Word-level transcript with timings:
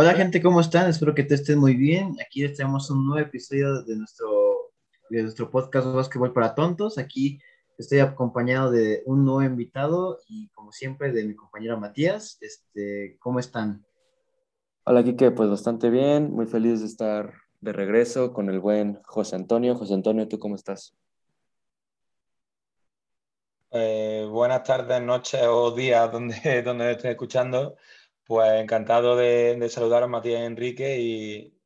Hola 0.00 0.14
gente, 0.14 0.40
¿cómo 0.40 0.60
están? 0.60 0.88
Espero 0.88 1.12
que 1.12 1.24
te 1.24 1.34
estén 1.34 1.58
muy 1.58 1.74
bien. 1.74 2.14
Aquí 2.24 2.42
les 2.42 2.54
traemos 2.54 2.88
un 2.88 3.04
nuevo 3.04 3.20
episodio 3.26 3.82
de 3.82 3.96
nuestro, 3.96 4.70
de 5.10 5.22
nuestro 5.22 5.50
podcast 5.50 5.88
Básquetbol 5.88 6.32
para 6.32 6.54
Tontos. 6.54 6.98
Aquí 6.98 7.40
estoy 7.76 7.98
acompañado 7.98 8.70
de 8.70 9.02
un 9.06 9.24
nuevo 9.24 9.42
invitado 9.42 10.20
y 10.28 10.50
como 10.50 10.70
siempre 10.70 11.10
de 11.10 11.24
mi 11.24 11.34
compañero 11.34 11.80
Matías. 11.80 12.38
Este, 12.40 13.16
¿Cómo 13.18 13.40
están? 13.40 13.84
Hola 14.84 15.02
Kike, 15.02 15.32
pues 15.32 15.50
bastante 15.50 15.90
bien, 15.90 16.30
muy 16.30 16.46
feliz 16.46 16.78
de 16.78 16.86
estar 16.86 17.34
de 17.60 17.72
regreso 17.72 18.32
con 18.32 18.50
el 18.50 18.60
buen 18.60 19.00
José 19.02 19.34
Antonio. 19.34 19.74
José 19.74 19.94
Antonio, 19.94 20.28
¿tú 20.28 20.38
cómo 20.38 20.54
estás? 20.54 20.96
Eh, 23.72 24.28
buenas 24.30 24.62
tardes, 24.62 25.02
noches 25.02 25.42
o 25.42 25.72
días 25.72 26.12
donde, 26.12 26.62
donde 26.62 26.92
estés 26.92 27.10
escuchando. 27.10 27.74
Pues 28.28 28.60
encantado 28.60 29.16
de, 29.16 29.66
saludar 29.70 30.02
a 30.02 30.06
Matías 30.06 30.42
Enrique 30.42 30.98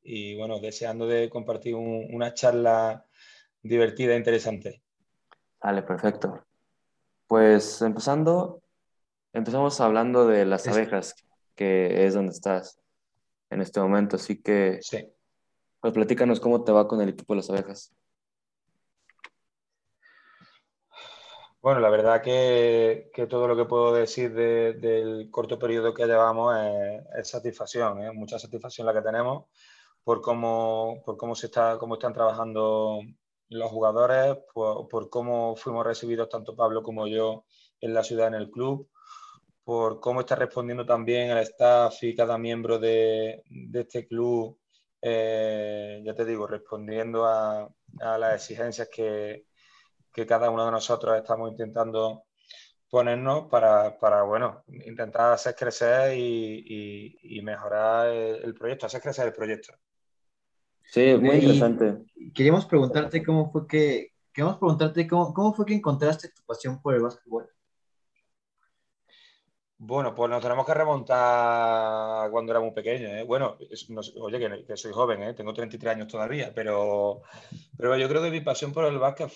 y, 0.04 0.36
bueno, 0.36 0.60
deseando 0.60 1.08
de 1.08 1.28
compartir 1.28 1.74
una 1.74 2.34
charla 2.34 3.04
divertida 3.64 4.14
e 4.14 4.18
interesante. 4.18 4.80
Vale, 5.60 5.82
perfecto. 5.82 6.46
Pues 7.26 7.82
empezando, 7.82 8.62
empezamos 9.32 9.80
hablando 9.80 10.28
de 10.28 10.46
las 10.46 10.68
abejas, 10.68 11.16
que 11.56 12.06
es 12.06 12.14
donde 12.14 12.30
estás 12.30 12.80
en 13.50 13.60
este 13.60 13.80
momento, 13.80 14.14
así 14.14 14.40
que 14.40 14.78
sí. 14.82 15.04
pues 15.80 15.92
platícanos 15.92 16.38
cómo 16.38 16.62
te 16.62 16.70
va 16.70 16.86
con 16.86 17.00
el 17.00 17.08
equipo 17.08 17.32
de 17.32 17.38
las 17.38 17.50
abejas. 17.50 17.92
Bueno, 21.62 21.78
la 21.78 21.90
verdad 21.90 22.22
que, 22.22 23.08
todo 23.30 23.46
lo 23.46 23.56
que 23.56 23.66
puedo 23.66 23.94
decir 23.94 24.34
del 24.34 25.30
corto 25.30 25.60
periodo 25.60 25.94
que 25.94 26.06
llevamos 26.06 26.56
es, 27.16 27.28
satisfacción, 27.28 28.02
¿eh? 28.02 28.10
mucha 28.12 28.36
satisfacción 28.36 28.84
la 28.84 28.92
que 28.92 29.00
tenemos 29.00 29.44
por 30.02 30.20
cómo, 30.20 31.02
por 31.04 31.16
cómo, 31.16 31.36
se 31.36 31.46
está, 31.46 31.78
cómo 31.78 31.94
están 31.94 32.14
trabajando 32.14 33.00
los 33.48 33.70
jugadores, 33.70 34.38
por, 34.52 35.08
cómo 35.08 35.54
fuimos 35.54 35.86
recibidos 35.86 36.28
tanto 36.28 36.56
Pablo 36.56 36.82
como 36.82 37.06
yo 37.06 37.44
en 37.80 37.94
la 37.94 38.02
ciudad, 38.02 38.26
en 38.28 38.34
el 38.34 38.50
club, 38.50 38.90
por 39.64 40.00
cómo 40.00 40.20
está 40.20 40.34
respondiendo 40.34 40.84
también 40.84 41.30
el 41.30 41.38
staff 41.38 42.02
y 42.02 42.16
cada 42.16 42.38
miembro 42.38 42.80
de, 42.80 43.44
este 43.72 44.08
club, 44.08 44.58
eh, 45.00 46.02
ya 46.04 46.14
te 46.14 46.24
digo, 46.24 46.46
respondiendo 46.48 47.24
a 47.24 47.68
las 48.18 48.34
exigencias 48.34 48.88
que, 48.88 49.46
que 50.12 50.26
cada 50.26 50.50
uno 50.50 50.66
de 50.66 50.72
nosotros 50.72 51.16
estamos 51.16 51.50
intentando 51.50 52.24
ponernos 52.90 53.48
para, 53.48 53.98
para 53.98 54.22
bueno, 54.22 54.64
intentar 54.68 55.32
hacer 55.32 55.54
crecer 55.54 56.16
y, 56.16 57.40
mejorar 57.42 58.08
el, 58.08 58.54
proyecto, 58.54 58.86
hacer 58.86 59.00
crecer 59.00 59.28
el 59.28 59.32
proyecto. 59.32 59.72
Sí, 60.84 61.14
muy 61.18 61.36
interesante. 61.36 62.04
queríamos 62.34 62.66
preguntarte 62.66 63.24
cómo 63.24 63.50
fue 63.50 63.66
que, 63.66 64.12
queríamos 64.32 64.58
preguntarte 64.58 65.08
cómo, 65.08 65.32
cómo 65.32 65.54
fue 65.54 65.64
que 65.64 65.74
encontraste 65.74 66.28
tu 66.28 66.42
pasión 66.44 66.82
por 66.82 66.94
el 66.94 67.02
básquetbol. 67.02 67.48
Bueno, 69.84 70.14
pues 70.14 70.30
nos 70.30 70.40
tenemos 70.40 70.64
que 70.64 70.74
remontar 70.74 72.30
cuando 72.30 72.52
era 72.52 72.60
muy 72.60 72.70
pequeño. 72.70 73.08
¿eh? 73.08 73.24
Bueno, 73.24 73.58
oye, 74.20 74.64
que, 74.64 74.76
soy 74.76 74.92
joven, 74.92 75.24
¿eh? 75.24 75.34
tengo 75.34 75.52
33 75.52 75.94
años 75.94 76.06
todavía, 76.06 76.52
pero, 76.54 77.22
pero 77.76 77.96
yo 77.98 78.08
creo 78.08 78.22
que 78.22 78.30
mi 78.30 78.40
pasión 78.42 78.72
por 78.72 78.84
el 78.84 79.00
básquet, 79.00 79.28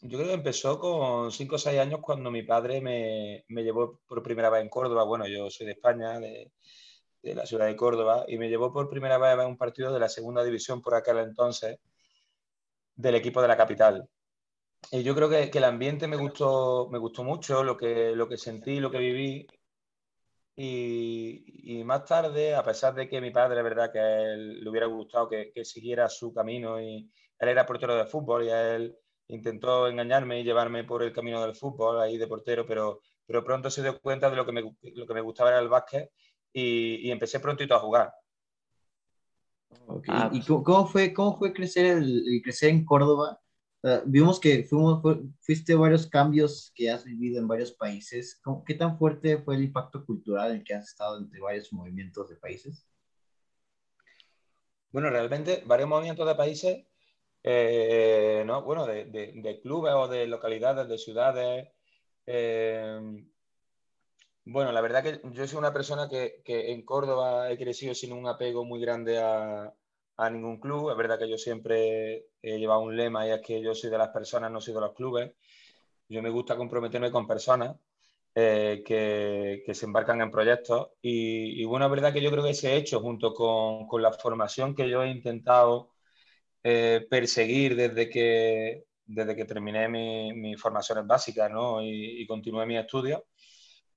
yo 0.00 0.18
creo 0.18 0.28
que 0.28 0.32
empezó 0.32 0.78
con 0.78 1.30
5 1.30 1.54
o 1.54 1.58
6 1.58 1.78
años 1.78 2.00
cuando 2.00 2.30
mi 2.30 2.42
padre 2.44 2.80
me, 2.80 3.44
me, 3.48 3.62
llevó 3.62 4.00
por 4.06 4.22
primera 4.22 4.48
vez 4.48 4.62
en 4.62 4.70
Córdoba. 4.70 5.04
Bueno, 5.04 5.26
yo 5.28 5.50
soy 5.50 5.66
de 5.66 5.72
España, 5.72 6.18
de, 6.18 6.50
de, 7.22 7.34
la 7.34 7.44
ciudad 7.44 7.66
de 7.66 7.76
Córdoba, 7.76 8.24
y 8.26 8.38
me 8.38 8.48
llevó 8.48 8.72
por 8.72 8.88
primera 8.88 9.18
vez 9.18 9.38
a 9.38 9.46
un 9.46 9.58
partido 9.58 9.92
de 9.92 10.00
la 10.00 10.08
segunda 10.08 10.42
división 10.42 10.80
por 10.80 10.94
aquel 10.94 11.18
entonces 11.18 11.78
del 12.94 13.16
equipo 13.16 13.42
de 13.42 13.48
la 13.48 13.56
capital. 13.58 14.08
Y 14.90 15.02
yo 15.02 15.14
creo 15.14 15.28
que, 15.28 15.50
que 15.50 15.58
el 15.58 15.64
ambiente 15.64 16.08
me 16.08 16.16
gustó, 16.16 16.88
me 16.90 16.98
gustó 16.98 17.22
mucho, 17.22 17.62
lo 17.62 17.76
que, 17.76 18.12
lo 18.16 18.26
que 18.28 18.38
sentí, 18.38 18.80
lo 18.80 18.90
que 18.90 18.98
viví 18.98 19.46
y, 20.56 21.82
más 21.84 22.04
tarde, 22.04 22.54
a 22.54 22.62
pesar 22.62 22.94
de 22.94 23.08
que 23.08 23.20
mi 23.20 23.30
padre, 23.30 23.62
verdad, 23.62 23.90
que 23.92 23.98
a 23.98 24.22
él 24.32 24.60
le 24.62 24.70
hubiera 24.70 24.86
gustado 24.86 25.28
que, 25.28 25.52
siguiera 25.64 26.08
su 26.08 26.32
camino 26.32 26.80
y 26.80 27.10
él 27.38 27.48
era 27.48 27.66
portero 27.66 27.96
de 27.96 28.06
fútbol 28.06 28.44
y 28.44 28.50
a 28.50 28.76
él 28.76 28.96
intentó 29.28 29.88
engañarme 29.88 30.40
y 30.40 30.44
llevarme 30.44 30.84
por 30.84 31.02
el 31.02 31.12
camino 31.12 31.40
del 31.42 31.54
fútbol 31.54 32.00
ahí 32.00 32.18
de 32.18 32.26
portero, 32.26 32.66
pero, 32.66 33.00
pero 33.26 33.44
pronto 33.44 33.70
se 33.70 33.82
dio 33.82 34.00
cuenta 34.00 34.28
de 34.28 34.36
lo 34.36 34.44
que 34.44 34.52
me, 34.52 34.62
lo 34.62 35.06
que 35.06 35.14
me 35.14 35.20
gustaba 35.20 35.50
era 35.50 35.60
el 35.60 35.68
básquet 35.68 36.10
y, 36.52 37.10
empecé 37.10 37.40
prontito 37.40 37.74
a 37.74 37.80
jugar. 37.80 38.12
Ah, 40.08 40.30
¿Y 40.32 40.42
pues 40.42 40.60
cómo 40.64 40.86
fue, 40.86 41.12
cómo 41.12 41.38
fue 41.38 41.52
crecer, 41.52 41.98
el 41.98 42.40
crecer 42.42 42.70
en 42.70 42.84
Córdoba? 42.84 43.40
Vimos 44.04 44.38
que 44.38 44.64
fuimos, 44.64 45.02
fuiste 45.40 45.74
varios 45.74 46.06
cambios 46.06 46.72
que 46.74 46.90
has 46.90 47.04
vivido 47.04 47.40
en 47.40 47.48
varios 47.48 47.72
países. 47.72 48.40
¿Qué 48.66 48.74
tan 48.74 48.98
fuerte 48.98 49.38
fue 49.38 49.56
el 49.56 49.64
impacto 49.64 50.04
cultural 50.04 50.52
en 50.52 50.64
que 50.64 50.74
has 50.74 50.88
estado 50.88 51.18
entre 51.18 51.40
varios 51.40 51.72
movimientos 51.72 52.28
de 52.28 52.36
países? 52.36 52.86
Bueno, 54.92 55.08
realmente 55.08 55.62
varios 55.66 55.88
movimientos 55.88 56.26
de 56.26 56.34
países, 56.34 56.86
eh, 57.42 58.42
no, 58.44 58.62
bueno, 58.62 58.86
de, 58.86 59.04
de, 59.06 59.60
clubes 59.62 59.94
o 59.94 60.08
de 60.08 60.26
localidades, 60.26 60.88
de 60.88 60.98
ciudades. 60.98 61.68
Eh, 62.26 63.24
bueno, 64.44 64.72
la 64.72 64.80
verdad 64.80 65.02
que 65.02 65.20
yo 65.32 65.46
soy 65.46 65.58
una 65.58 65.72
persona 65.72 66.08
que, 66.08 66.42
que 66.44 66.72
en 66.72 66.84
Córdoba 66.84 67.50
he 67.50 67.56
crecido 67.56 67.94
sin 67.94 68.12
un 68.12 68.26
apego 68.26 68.64
muy 68.64 68.80
grande 68.80 69.18
a, 69.18 69.72
a 70.20 70.30
ningún 70.30 70.58
club. 70.60 70.90
Es 70.90 70.96
verdad 70.96 71.18
que 71.18 71.28
yo 71.28 71.38
siempre 71.38 72.26
he 72.42 72.58
llevado 72.58 72.80
un 72.80 72.96
lema 72.96 73.26
y 73.26 73.30
es 73.30 73.40
que 73.40 73.60
yo 73.62 73.74
soy 73.74 73.90
de 73.90 73.98
las 73.98 74.08
personas, 74.08 74.50
no 74.50 74.60
soy 74.60 74.74
de 74.74 74.80
los 74.80 74.94
clubes. 74.94 75.32
Yo 76.08 76.22
me 76.22 76.30
gusta 76.30 76.56
comprometerme 76.56 77.10
con 77.10 77.26
personas 77.26 77.76
eh, 78.34 78.82
que, 78.86 79.62
que, 79.66 79.74
se 79.74 79.86
embarcan 79.86 80.20
en 80.20 80.30
proyectos. 80.30 80.90
Y, 81.02 81.64
bueno, 81.64 81.86
es 81.86 81.90
verdad 81.90 82.12
que 82.12 82.22
yo 82.22 82.30
creo 82.30 82.44
que 82.44 82.50
ese 82.50 82.76
hecho, 82.76 83.00
junto 83.00 83.34
con, 83.34 83.86
con 83.88 84.02
la 84.02 84.12
formación 84.12 84.74
que 84.74 84.88
yo 84.88 85.02
he 85.02 85.10
intentado 85.10 85.92
eh, 86.62 87.06
perseguir 87.10 87.76
desde 87.76 88.10
que, 88.10 88.84
desde 89.06 89.36
que 89.36 89.44
terminé 89.46 89.88
mis 89.88 90.34
mi 90.34 90.56
formaciones 90.56 91.06
básicas 91.06 91.50
¿no? 91.50 91.82
y, 91.82 92.22
y 92.22 92.26
continué 92.26 92.66
mis 92.66 92.80
estudios, 92.80 93.22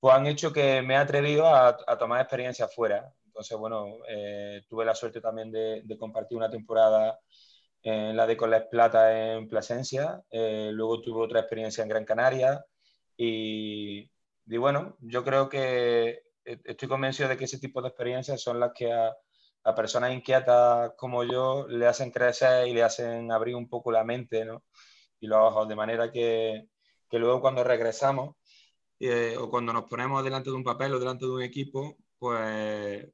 pues 0.00 0.14
han 0.14 0.26
hecho 0.26 0.52
que 0.52 0.82
me 0.82 0.94
he 0.94 0.96
atrevido 0.98 1.48
a, 1.48 1.76
tomar 1.98 2.20
experiencias 2.20 2.74
fuera. 2.74 3.10
Entonces, 3.34 3.58
bueno, 3.58 3.96
eh, 4.08 4.62
tuve 4.68 4.84
la 4.84 4.94
suerte 4.94 5.20
también 5.20 5.50
de, 5.50 5.96
compartir 5.98 6.36
una 6.38 6.48
temporada 6.48 7.18
en 7.82 8.16
la 8.16 8.28
de 8.28 8.36
Coles 8.36 8.62
Plata 8.70 9.34
en 9.34 9.48
Plasencia, 9.48 10.22
eh, 10.30 10.70
luego 10.72 11.00
tuve 11.00 11.24
otra 11.24 11.40
experiencia 11.40 11.82
en 11.82 11.88
Gran 11.88 12.04
Canaria 12.04 12.64
y, 13.16 14.08
bueno, 14.46 14.96
yo 15.00 15.24
creo 15.24 15.48
que 15.48 16.22
estoy 16.44 16.88
convencido 16.88 17.28
de 17.28 17.36
que 17.36 17.46
ese 17.46 17.58
tipo 17.58 17.82
de 17.82 17.88
experiencias 17.88 18.40
son 18.40 18.60
las 18.60 18.70
que 18.72 18.92
a, 18.92 19.12
personas 19.74 20.12
inquietas 20.12 20.92
como 20.96 21.24
yo 21.24 21.66
le 21.68 21.88
hacen 21.88 22.12
crecer 22.12 22.68
y 22.68 22.72
le 22.72 22.84
hacen 22.84 23.32
abrir 23.32 23.56
un 23.56 23.68
poco 23.68 23.90
la 23.90 24.04
mente 24.04 24.44
¿no? 24.44 24.62
y 25.18 25.26
los 25.26 25.38
ojos, 25.38 25.68
de 25.68 25.74
manera 25.74 26.12
que, 26.12 26.68
que 27.10 27.18
luego 27.18 27.40
cuando 27.40 27.64
regresamos 27.64 28.36
eh, 29.00 29.36
o 29.38 29.50
cuando 29.50 29.72
nos 29.72 29.84
ponemos 29.84 30.22
delante 30.22 30.50
de 30.50 30.56
un 30.56 30.64
papel 30.64 30.94
o 30.94 31.00
delante 31.00 31.26
de 31.26 31.32
un 31.32 31.42
equipo, 31.42 31.96
pues 32.18 33.06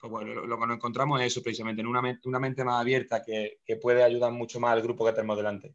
pues 0.00 0.10
bueno, 0.10 0.46
lo, 0.46 0.58
que 0.58 0.66
nos 0.66 0.76
encontramos 0.76 1.20
es 1.20 1.28
eso 1.28 1.42
precisamente, 1.42 1.80
en 1.80 1.86
una, 1.86 2.00
una 2.24 2.38
mente 2.38 2.64
más 2.64 2.80
abierta 2.80 3.22
que, 3.22 3.58
que, 3.64 3.76
puede 3.76 4.02
ayudar 4.02 4.32
mucho 4.32 4.60
más 4.60 4.72
al 4.72 4.82
grupo 4.82 5.04
que 5.04 5.12
tenemos 5.12 5.36
delante. 5.36 5.74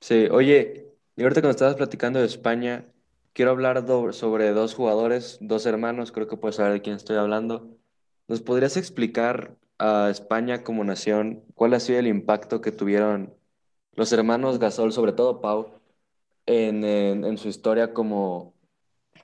Sí, 0.00 0.28
oye, 0.30 0.86
y 1.16 1.22
ahorita 1.22 1.40
cuando 1.40 1.50
estabas 1.50 1.76
platicando 1.76 2.20
de 2.20 2.26
España, 2.26 2.86
quiero 3.32 3.50
hablar 3.50 3.84
sobre 4.12 4.50
dos 4.52 4.74
jugadores, 4.74 5.38
dos 5.40 5.66
hermanos, 5.66 6.12
creo 6.12 6.28
que 6.28 6.36
puedes 6.36 6.56
saber 6.56 6.72
de 6.72 6.82
quién 6.82 6.96
estoy 6.96 7.16
hablando. 7.16 7.76
¿Nos 8.28 8.40
podrías 8.40 8.76
explicar 8.76 9.56
a 9.78 10.08
España 10.10 10.62
como 10.64 10.84
nación 10.84 11.44
cuál 11.54 11.74
ha 11.74 11.80
sido 11.80 11.98
el 11.98 12.06
impacto 12.06 12.60
que 12.60 12.72
tuvieron 12.72 13.34
los 13.94 14.12
hermanos 14.12 14.58
Gasol, 14.58 14.92
sobre 14.92 15.12
todo 15.12 15.40
Pau, 15.40 15.80
en, 16.46 16.84
en, 16.84 17.24
en 17.24 17.38
su 17.38 17.48
historia 17.48 17.92
como, 17.94 18.54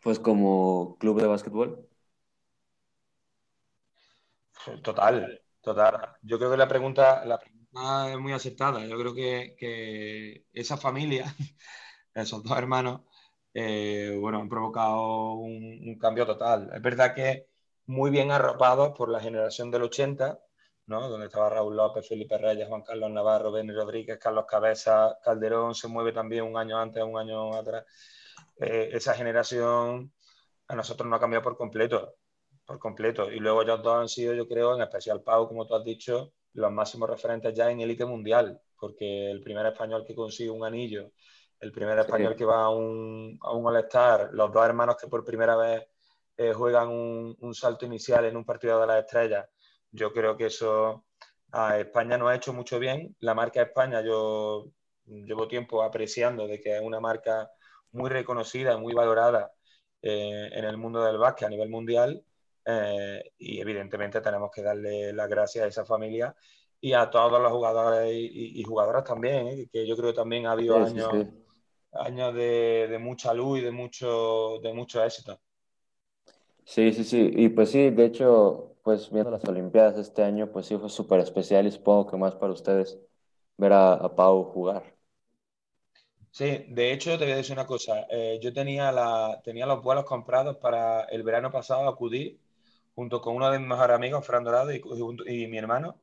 pues 0.02 0.18
como 0.18 0.96
club 0.98 1.20
de 1.20 1.26
básquetbol? 1.26 1.85
Total, 4.82 5.40
total. 5.60 6.16
Yo 6.22 6.38
creo 6.38 6.50
que 6.50 6.56
la 6.56 6.68
pregunta, 6.68 7.24
la 7.24 7.38
pregunta 7.38 8.10
es 8.10 8.18
muy 8.18 8.32
aceptada. 8.32 8.84
Yo 8.84 8.98
creo 8.98 9.14
que, 9.14 10.44
esa 10.52 10.76
familia, 10.76 11.24
esos 12.14 12.42
dos 12.42 12.58
hermanos, 12.58 13.02
eh, 13.54 14.16
bueno, 14.20 14.40
han 14.40 14.48
provocado 14.48 15.34
un, 15.34 15.96
cambio 15.98 16.26
total. 16.26 16.70
Es 16.74 16.82
verdad 16.82 17.14
que 17.14 17.48
muy 17.86 18.10
bien 18.10 18.30
arropados 18.30 18.96
por 18.96 19.08
la 19.08 19.20
generación 19.20 19.70
del 19.70 19.84
80, 19.84 20.38
¿no? 20.86 21.08
donde 21.08 21.26
estaba 21.26 21.50
Raúl 21.50 21.76
López, 21.76 22.08
Felipe 22.08 22.38
Reyes, 22.38 22.68
Juan 22.68 22.82
Carlos 22.82 23.10
Navarro, 23.10 23.52
Benny 23.52 23.72
Rodríguez, 23.72 24.18
Carlos 24.18 24.46
Cabeza, 24.48 25.18
Calderón 25.22 25.74
se 25.74 25.88
mueve 25.88 26.12
también 26.12 26.44
un 26.44 26.56
año 26.56 26.78
antes, 26.78 27.02
un 27.04 27.18
año 27.18 27.54
atrás. 27.54 27.84
Eh, 28.60 28.90
esa 28.92 29.14
generación 29.14 30.12
a 30.68 30.74
nosotros 30.74 31.08
nos 31.08 31.18
ha 31.18 31.20
cambiado 31.20 31.44
por 31.44 31.56
completo 31.56 32.16
por 32.66 32.78
completo. 32.78 33.30
Y 33.30 33.38
luego 33.38 33.62
ellos 33.62 33.82
dos 33.82 33.94
han 33.94 34.08
sido, 34.08 34.34
yo 34.34 34.46
creo, 34.48 34.74
en 34.74 34.82
especial 34.82 35.22
Pau, 35.22 35.48
como 35.48 35.66
tú 35.66 35.74
has 35.74 35.84
dicho, 35.84 36.32
los 36.54 36.72
máximos 36.72 37.08
referentes 37.08 37.54
ya 37.54 37.70
en 37.70 37.80
élite 37.80 38.04
mundial, 38.04 38.60
porque 38.78 39.30
el 39.30 39.40
primer 39.40 39.66
español 39.66 40.04
que 40.06 40.14
consigue 40.14 40.50
un 40.50 40.64
anillo, 40.64 41.12
el 41.60 41.72
primer 41.72 41.98
español 41.98 42.34
que 42.36 42.44
va 42.44 42.64
a 42.64 42.70
un, 42.70 43.38
a 43.42 43.52
un 43.52 43.66
All-Star, 43.66 44.30
los 44.32 44.52
dos 44.52 44.64
hermanos 44.64 44.96
que 45.00 45.08
por 45.08 45.24
primera 45.24 45.56
vez 45.56 45.86
eh, 46.36 46.52
juegan 46.52 46.88
un, 46.88 47.36
un, 47.40 47.54
salto 47.54 47.86
inicial 47.86 48.24
en 48.26 48.36
un 48.36 48.44
partido 48.44 48.80
de 48.80 48.86
las 48.86 49.04
estrellas, 49.04 49.48
yo 49.90 50.12
creo 50.12 50.36
que 50.36 50.46
eso 50.46 51.06
a 51.52 51.78
España 51.78 52.18
no 52.18 52.28
ha 52.28 52.36
hecho 52.36 52.52
mucho 52.52 52.78
bien. 52.78 53.16
La 53.20 53.34
marca 53.34 53.62
España 53.62 54.02
yo 54.02 54.66
llevo 55.06 55.48
tiempo 55.48 55.82
apreciando 55.82 56.46
de 56.46 56.60
que 56.60 56.76
es 56.76 56.82
una 56.82 57.00
marca 57.00 57.50
muy 57.92 58.10
reconocida, 58.10 58.76
muy 58.76 58.92
valorada 58.92 59.52
eh, 60.02 60.50
en 60.52 60.64
el 60.64 60.76
mundo 60.76 61.02
del 61.04 61.18
básquet 61.18 61.46
a 61.46 61.50
nivel 61.50 61.70
mundial 61.70 62.22
eh, 62.66 63.32
y 63.38 63.60
evidentemente 63.60 64.20
tenemos 64.20 64.50
que 64.50 64.62
darle 64.62 65.12
las 65.12 65.28
gracias 65.28 65.64
a 65.64 65.68
esa 65.68 65.84
familia 65.84 66.34
y 66.80 66.92
a 66.92 67.08
todos 67.08 67.40
los 67.40 67.52
jugadores 67.52 68.12
y, 68.12 68.62
jugadoras 68.64 69.04
también, 69.04 69.46
¿eh? 69.46 69.68
que 69.72 69.86
yo 69.86 69.96
creo 69.96 70.10
que 70.10 70.16
también 70.16 70.46
ha 70.46 70.52
habido 70.52 70.76
años, 70.76 71.26
años 71.92 72.34
de, 72.34 72.98
mucha 73.00 73.32
luz 73.32 73.60
y 73.60 73.62
de 73.62 73.70
mucho, 73.70 74.58
de 74.62 74.72
mucho 74.72 75.02
éxito. 75.04 75.38
Sí, 76.64 76.92
sí, 76.92 77.04
sí, 77.04 77.30
y 77.36 77.48
pues 77.50 77.70
sí, 77.70 77.90
de 77.90 78.04
hecho, 78.04 78.74
pues 78.82 79.10
viendo 79.10 79.30
las 79.30 79.44
Olimpiadas 79.44 79.96
este 79.98 80.24
año, 80.24 80.50
pues 80.50 80.66
sí 80.66 80.76
fue 80.76 80.90
súper 80.90 81.20
especial 81.20 81.66
y 81.66 81.70
supongo 81.70 82.10
que 82.10 82.16
más 82.16 82.34
para 82.34 82.52
ustedes 82.52 82.98
ver 83.56 83.72
a, 83.72 83.92
a 83.92 84.14
Pau 84.14 84.42
jugar. 84.42 84.96
Sí, 86.36 86.66
de 86.68 86.92
hecho 86.92 87.16
te 87.16 87.24
voy 87.24 87.32
a 87.32 87.36
decir 87.36 87.54
una 87.54 87.66
cosa. 87.66 88.06
Eh, 88.10 88.38
yo 88.42 88.52
tenía, 88.52 88.92
la, 88.92 89.40
tenía 89.42 89.64
los 89.64 89.82
vuelos 89.82 90.04
comprados 90.04 90.56
para 90.56 91.04
el 91.04 91.22
verano 91.22 91.50
pasado 91.50 91.88
acudir 91.88 92.38
junto 92.96 93.20
con 93.20 93.36
uno 93.36 93.50
de 93.50 93.58
mis 93.58 93.68
mejores 93.68 93.94
amigos, 93.94 94.26
Fran 94.26 94.42
Dorado, 94.42 94.72
y, 94.72 94.82
y, 95.26 95.46
mi 95.46 95.58
hermano, 95.58 96.00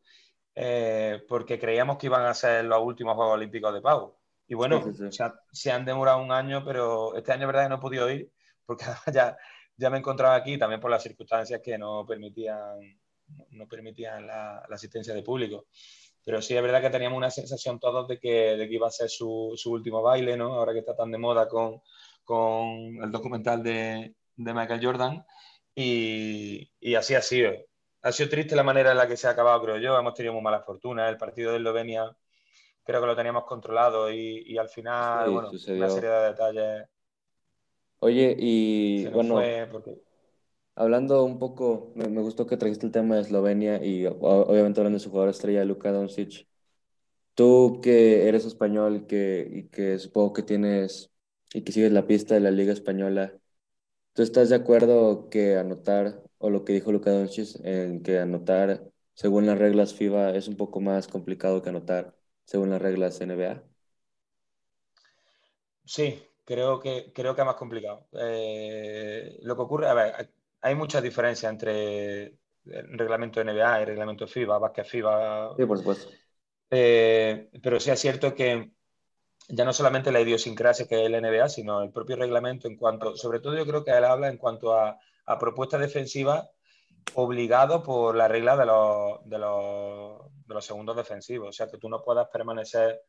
eh, 0.56 1.24
porque 1.28 1.60
creíamos 1.60 1.98
que 1.98 2.06
iban 2.06 2.25
a 2.25 2.34
ser 2.36 2.63
los 2.66 2.81
últimos 2.81 3.16
Juegos 3.16 3.34
Olímpicos 3.34 3.74
de 3.74 3.81
Pau. 3.81 4.16
Y 4.48 4.54
bueno, 4.54 4.84
Se, 5.51 5.72
han 5.72 5.86
demorado 5.86 6.22
un 6.22 6.31
año, 6.31 6.63
pero 6.63 7.16
este 7.16 7.31
año, 7.31 7.48
verdad, 7.48 7.63
que 7.63 7.69
no 7.69 7.75
he 7.75 7.80
podido 7.80 8.10
ir 8.12 8.31
porque 8.66 8.86
ya, 9.13 9.36
ya 9.75 9.90
me 9.90 9.98
encontraba 9.98 10.36
aquí 10.36 10.57
también 10.57 10.80
por 10.80 10.92
las 10.92 11.04
circunstancias 11.04 11.62
que 11.63 11.78
no 11.78 12.06
permitían, 12.06 12.80
no 13.50 13.68
permitían 13.68 14.28
la, 14.28 14.63
la 14.69 14.75
asistencia 14.75 15.13
de 15.13 15.24
público. 15.24 15.66
Pero 16.24 16.42
sí 16.42 16.56
es 16.56 16.62
verdad 16.62 16.81
que 16.81 16.89
teníamos 16.89 17.18
una 17.18 17.31
sensación 17.31 17.80
todos 17.80 18.07
de 18.07 18.19
que, 18.19 18.56
de 18.56 18.68
que 18.68 18.75
iba 18.75 18.88
a 18.88 18.92
ser 18.92 19.10
su, 19.10 19.54
su, 19.56 19.72
último 19.72 20.01
baile, 20.01 20.38
¿no? 20.38 20.54
Ahora 20.54 20.74
que 20.74 20.80
está 20.80 20.96
tan 20.96 21.12
de 21.12 21.18
moda 21.18 21.50
con, 21.50 21.81
con 22.24 23.04
el 23.04 23.12
documental 23.12 23.62
de, 23.62 24.16
de 24.38 24.54
Michael 24.54 24.86
Jordan. 24.86 25.25
Y, 25.75 26.72
y, 26.80 26.96
así 26.96 27.16
ha 27.16 27.22
sido. 27.22 27.52
Ha 28.02 28.12
sido 28.12 28.30
triste 28.30 28.56
la 28.56 28.64
manera 28.64 28.92
en 28.92 28.98
la 28.98 29.08
que 29.08 29.18
se 29.18 29.28
ha 29.28 29.31
acabado, 29.31 29.62
creo 29.64 29.78
yo. 29.78 29.98
Hemos 29.98 30.14
tenido 30.14 30.34
muy 30.34 30.42
mala 30.42 30.62
fortuna. 30.62 31.10
El 31.10 31.18
partido 31.18 31.52
de 31.52 31.58
Eslovenia 31.58 32.16
creo 32.84 33.02
que 33.02 33.08
lo 33.08 33.16
teníamos 33.16 33.46
controlado 33.46 34.12
y, 34.12 34.44
y 34.46 34.58
al 34.58 34.70
final, 34.70 35.31
bueno, 35.31 35.50
una 35.50 35.90
serie 35.90 36.10
de 36.10 36.25
detalles. 36.25 36.88
Oye, 38.00 38.36
y 38.38 39.06
bueno, 39.08 39.42
porque... 39.72 40.02
Hablando 40.75 41.24
un 41.24 41.38
poco, 41.38 41.94
me, 41.96 42.08
gustó 42.22 42.48
que 42.48 42.58
trajiste 42.58 42.86
el 42.86 42.92
tema 42.92 43.16
de 43.16 43.22
Eslovenia 43.22 43.84
y 43.84 44.06
obviamente 44.08 44.80
hablando 44.80 44.98
de 44.98 45.04
su 45.04 45.12
jugador 45.12 45.30
estrella, 45.30 45.64
Luka 45.64 45.92
Doncic. 45.92 46.48
Tú 47.36 47.80
que 47.81 48.28
eres 48.28 48.46
español 48.46 49.06
que, 49.08 49.48
y 49.52 49.64
que 49.70 50.00
supongo 50.00 50.34
que 50.34 50.44
tienes 50.44 51.12
y 51.54 51.62
que 51.62 51.72
sigues 51.72 51.92
la 51.92 52.08
pista 52.08 52.34
de 52.34 52.42
la 52.42 52.52
Liga 52.52 52.74
Española, 52.74 53.38
¿tú 54.13 54.21
estás 54.21 54.50
de 54.50 54.56
acuerdo 54.56 55.30
que 55.30 55.57
anotar, 55.57 56.21
o 56.38 56.50
lo 56.50 56.65
que 56.65 56.74
dijo 56.74 56.92
Luka 56.92 57.12
Doncic, 57.12 57.60
en 57.63 58.04
que 58.04 58.19
anotar 58.19 58.83
según 59.13 59.45
las 59.45 59.57
reglas 59.60 59.94
FIBA 59.94 60.31
es 60.36 60.48
un 60.48 60.57
poco 60.57 60.80
más 60.81 61.07
complicado 61.07 61.62
que 61.62 61.69
anotar 61.69 62.15
según 62.45 62.69
las 62.71 62.81
reglas 62.81 63.19
NBA? 63.21 63.63
Sí, 65.86 66.21
creo 66.45 66.80
que, 66.80 67.12
creo 67.13 67.36
que 67.36 67.42
es 67.42 67.45
más 67.45 67.56
complicado. 67.56 68.07
Eh, 68.13 69.38
lo 69.42 69.56
que 69.56 69.62
ocurre, 69.62 69.88
a 69.88 69.94
ver, 69.94 70.30
hay 70.62 70.75
muchas 70.75 71.04
diferencias 71.04 71.51
entre 71.51 72.24
el 72.65 72.98
reglamento 72.98 73.42
NBA 73.42 73.80
y 73.80 73.81
el 73.81 73.88
reglamento 73.88 74.27
FIBA, 74.27 74.57
básquet 74.60 74.86
FIBA. 74.86 75.56
Sí, 75.57 75.65
por 75.65 75.77
supuesto. 75.77 76.12
Eh, 76.71 77.50
pero 77.62 77.80
sí 77.80 77.92
es 77.92 78.00
cierto 78.00 78.33
que 78.33 78.71
ya 79.55 79.65
no 79.65 79.73
solamente 79.73 80.11
la 80.11 80.21
idiosincrasia 80.21 80.88
que 80.88 81.05
es 81.05 81.11
el 81.11 81.21
NBA, 81.21 81.47
sino 81.47 81.83
el 81.83 81.91
propio 81.91 82.15
reglamento 82.15 82.67
en 82.67 82.75
cuanto, 82.75 83.15
sobre 83.15 83.39
todo 83.39 83.55
yo 83.55 83.65
creo 83.65 83.83
que 83.83 83.91
él 83.91 84.03
habla 84.03 84.29
en 84.29 84.38
cuanto 84.38 84.73
a, 84.73 85.00
propuestas 85.39 85.79
defensivas 85.79 86.50
obligado 87.13 87.81
por 87.81 88.15
la 88.15 88.27
regla 88.27 88.57
de 88.57 88.65
los, 88.65 89.29
de, 89.29 89.38
los, 89.38 90.65
segundos 90.65 90.97
defensivos. 90.97 91.50
O 91.50 91.51
sea, 91.51 91.67
que 91.67 91.77
tú 91.77 91.88
no 91.88 92.01
puedas 92.01 92.27
permanecer 92.27 93.01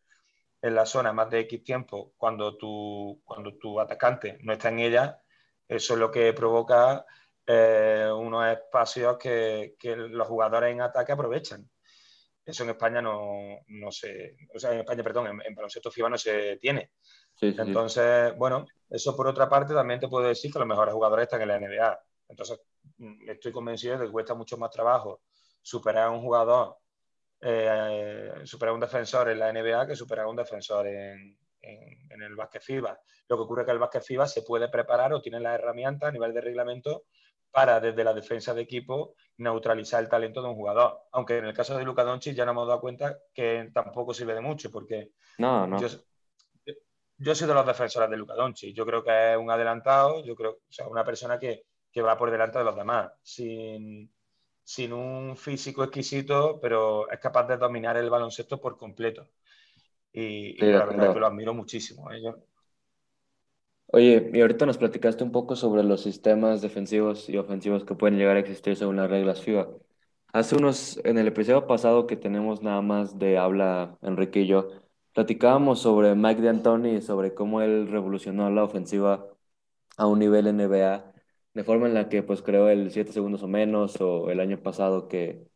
en 0.62 0.74
la 0.74 0.86
zona 0.86 1.12
más 1.12 1.30
de 1.30 1.40
X 1.40 1.64
tiempo 1.64 2.12
cuando 2.16 2.56
tu, 2.56 3.20
cuando 3.24 3.56
tu 3.56 3.80
atacante 3.80 4.38
no 4.42 4.52
está 4.52 4.68
en 4.68 4.80
ella. 4.80 5.20
Eso 5.66 5.94
es 5.94 6.00
lo 6.00 6.10
que 6.10 6.32
provoca 6.32 7.04
eh, 7.46 8.08
unos 8.14 8.46
espacios 8.46 9.18
que, 9.18 9.76
los 9.82 10.28
jugadores 10.28 10.72
en 10.72 10.82
ataque 10.82 11.12
aprovechan. 11.12 11.68
Eso 12.44 12.64
en 12.64 12.70
España 12.70 13.00
no, 13.00 13.60
no 13.68 13.90
se, 13.90 14.36
o 14.54 14.58
sea, 14.58 14.72
en 14.72 14.80
España, 14.80 15.02
perdón, 15.02 15.28
en, 15.28 15.42
en 15.46 15.54
baloncesto 15.54 15.90
FIBA 15.90 16.10
no 16.10 16.18
se 16.18 16.56
tiene. 16.58 16.90
Sí, 17.34 17.54
Entonces, 17.58 18.36
bueno, 18.36 18.66
eso 18.88 19.16
por 19.16 19.26
otra 19.26 19.48
parte 19.48 19.72
también 19.74 19.98
te 19.98 20.08
puedo 20.08 20.28
decir 20.28 20.52
que 20.52 20.58
los 20.58 20.68
mejores 20.68 20.94
jugadores 20.94 21.24
están 21.24 21.42
en 21.42 21.48
la 21.48 21.58
NBA. 21.58 21.98
Entonces, 22.28 22.60
mm, 22.98 23.30
estoy 23.30 23.50
convencido 23.50 23.98
de 23.98 24.06
que 24.06 24.12
cuesta 24.12 24.34
mucho 24.34 24.58
más 24.58 24.70
trabajo 24.70 25.22
superar 25.62 26.08
a 26.08 26.10
un 26.10 26.20
jugador, 26.20 26.76
eh, 27.40 28.32
superar 28.44 28.72
a 28.72 28.74
un 28.74 28.80
defensor 28.80 29.30
en 29.30 29.38
la 29.38 29.52
NBA 29.52 29.86
que 29.86 29.96
superar 29.96 30.26
a 30.26 30.28
un 30.28 30.36
defensor 30.36 30.86
en, 30.86 31.38
en, 31.62 32.12
en 32.12 32.22
el 32.22 32.36
básquet 32.36 32.62
FIBA. 32.62 33.00
Lo 33.28 33.36
que 33.36 33.42
ocurre 33.42 33.62
es 33.62 33.66
que 33.66 33.72
el 33.72 33.78
básquet 33.78 34.02
FIBA 34.02 34.26
se 34.28 34.42
puede 34.42 34.68
preparar 34.68 35.14
o 35.14 35.22
tiene 35.22 35.40
las 35.40 35.54
herramientas 35.58 36.10
a 36.10 36.12
nivel 36.12 36.34
de 36.34 36.42
reglamento 36.42 37.04
para 37.54 37.78
desde 37.78 38.02
la 38.02 38.12
defensa 38.12 38.52
de 38.52 38.62
equipo 38.62 39.14
neutralizar 39.36 40.02
el 40.02 40.08
talento 40.08 40.42
de 40.42 40.48
un 40.48 40.56
jugador. 40.56 41.02
Aunque 41.12 41.38
en 41.38 41.44
el 41.44 41.54
caso 41.54 41.78
de 41.78 41.84
Luka 41.84 42.02
Doncic 42.02 42.34
ya 42.34 42.44
nos 42.44 42.52
hemos 42.52 42.66
dado 42.66 42.80
cuenta 42.80 43.16
que 43.32 43.70
tampoco 43.72 44.12
sirve 44.12 44.34
de 44.34 44.40
mucho, 44.40 44.72
porque 44.72 45.12
no, 45.38 45.64
no. 45.64 45.80
Yo, 45.80 45.86
yo, 47.16 47.34
soy 47.34 47.46
de 47.46 47.54
los 47.54 47.64
defensores 47.64 48.10
de 48.10 48.16
Luka 48.16 48.34
Doncic. 48.34 48.74
Yo 48.74 48.84
creo 48.84 49.04
que 49.04 49.34
es 49.34 49.38
un 49.38 49.52
adelantado, 49.52 50.24
yo 50.24 50.34
creo, 50.34 50.50
o 50.68 50.72
sea, 50.72 50.88
una 50.88 51.04
persona 51.04 51.38
que, 51.38 51.66
que 51.92 52.02
va 52.02 52.18
por 52.18 52.32
delante 52.32 52.58
de 52.58 52.64
los 52.64 52.74
demás, 52.74 53.12
sin, 53.22 54.12
sin 54.64 54.92
un 54.92 55.36
físico 55.36 55.84
exquisito, 55.84 56.58
pero 56.60 57.08
es 57.08 57.20
capaz 57.20 57.46
de 57.46 57.56
dominar 57.56 57.96
el 57.96 58.10
baloncesto 58.10 58.60
por 58.60 58.76
completo. 58.76 59.28
Y, 60.12 60.54
sí, 60.54 60.56
y 60.58 60.72
la 60.72 60.86
verdad 60.86 61.06
es 61.06 61.14
que 61.14 61.20
lo 61.20 61.26
admiro 61.28 61.54
muchísimo. 61.54 62.10
¿eh? 62.10 62.20
Yo, 62.20 62.34
Oye, 63.94 64.28
y 64.34 64.40
ahorita 64.40 64.66
nos 64.66 64.76
platicaste 64.76 65.22
un 65.22 65.30
poco 65.30 65.54
sobre 65.54 65.84
los 65.84 66.02
sistemas 66.02 66.60
defensivos 66.62 67.28
y 67.28 67.36
ofensivos 67.38 67.84
que 67.84 67.94
pueden 67.94 68.18
llegar 68.18 68.36
a 68.36 68.40
existir 68.40 68.74
según 68.74 68.96
las 68.96 69.08
reglas 69.08 69.40
FIBA. 69.40 69.68
Hace 70.32 70.56
unos, 70.56 71.00
en 71.04 71.16
el 71.16 71.28
episodio 71.28 71.68
pasado 71.68 72.08
que 72.08 72.16
tenemos 72.16 72.60
nada 72.60 72.82
más 72.82 73.20
de 73.20 73.38
habla 73.38 73.96
Enrique 74.02 74.40
y 74.40 74.46
yo, 74.48 74.68
platicábamos 75.12 75.80
sobre 75.80 76.16
Mike 76.16 76.42
D'Antoni 76.42 76.96
y 76.96 77.02
sobre 77.02 77.34
cómo 77.34 77.60
él 77.62 77.86
revolucionó 77.88 78.50
la 78.50 78.64
ofensiva 78.64 79.28
a 79.96 80.06
un 80.08 80.18
nivel 80.18 80.48
NBA, 80.48 81.12
de 81.54 81.64
forma 81.64 81.86
en 81.86 81.94
la 81.94 82.08
que 82.08 82.22
pues 82.24 82.42
creó 82.42 82.68
el 82.70 82.90
7 82.90 83.12
segundos 83.12 83.44
o 83.44 83.48
menos, 83.48 84.00
o 84.00 84.30
el 84.30 84.40
año 84.40 84.60
pasado 84.60 85.06
que 85.08 85.46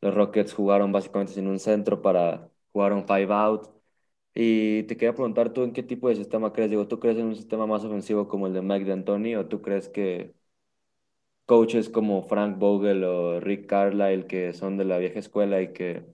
los 0.00 0.14
Rockets 0.14 0.54
jugaron 0.54 0.92
básicamente 0.92 1.34
sin 1.34 1.46
un 1.48 1.58
centro 1.58 2.02
para 2.02 2.50
jugar 2.72 2.94
un 2.94 3.06
five 3.06 3.28
out 3.34 3.81
y 4.34 4.84
te 4.84 4.96
quería 4.96 5.14
preguntar 5.14 5.52
tú 5.52 5.62
en 5.64 5.72
qué 5.72 5.82
tipo 5.82 6.08
de 6.08 6.16
sistema 6.16 6.52
crees. 6.52 6.70
Digo, 6.70 6.88
¿tú 6.88 6.98
crees 7.00 7.18
en 7.18 7.26
un 7.26 7.36
sistema 7.36 7.66
más 7.66 7.84
ofensivo 7.84 8.28
como 8.28 8.46
el 8.46 8.54
de 8.54 8.62
Mike 8.62 8.86
D'Antoni 8.86 9.36
o 9.36 9.46
tú 9.48 9.62
crees 9.62 9.88
que 9.88 10.34
coaches 11.46 11.88
como 11.88 12.22
Frank 12.22 12.58
Vogel 12.58 13.04
o 13.04 13.40
Rick 13.40 13.66
Carlisle 13.68 14.26
que 14.26 14.52
son 14.52 14.76
de 14.76 14.84
la 14.84 14.98
vieja 14.98 15.18
escuela 15.18 15.60
y 15.62 15.72
que, 15.72 16.06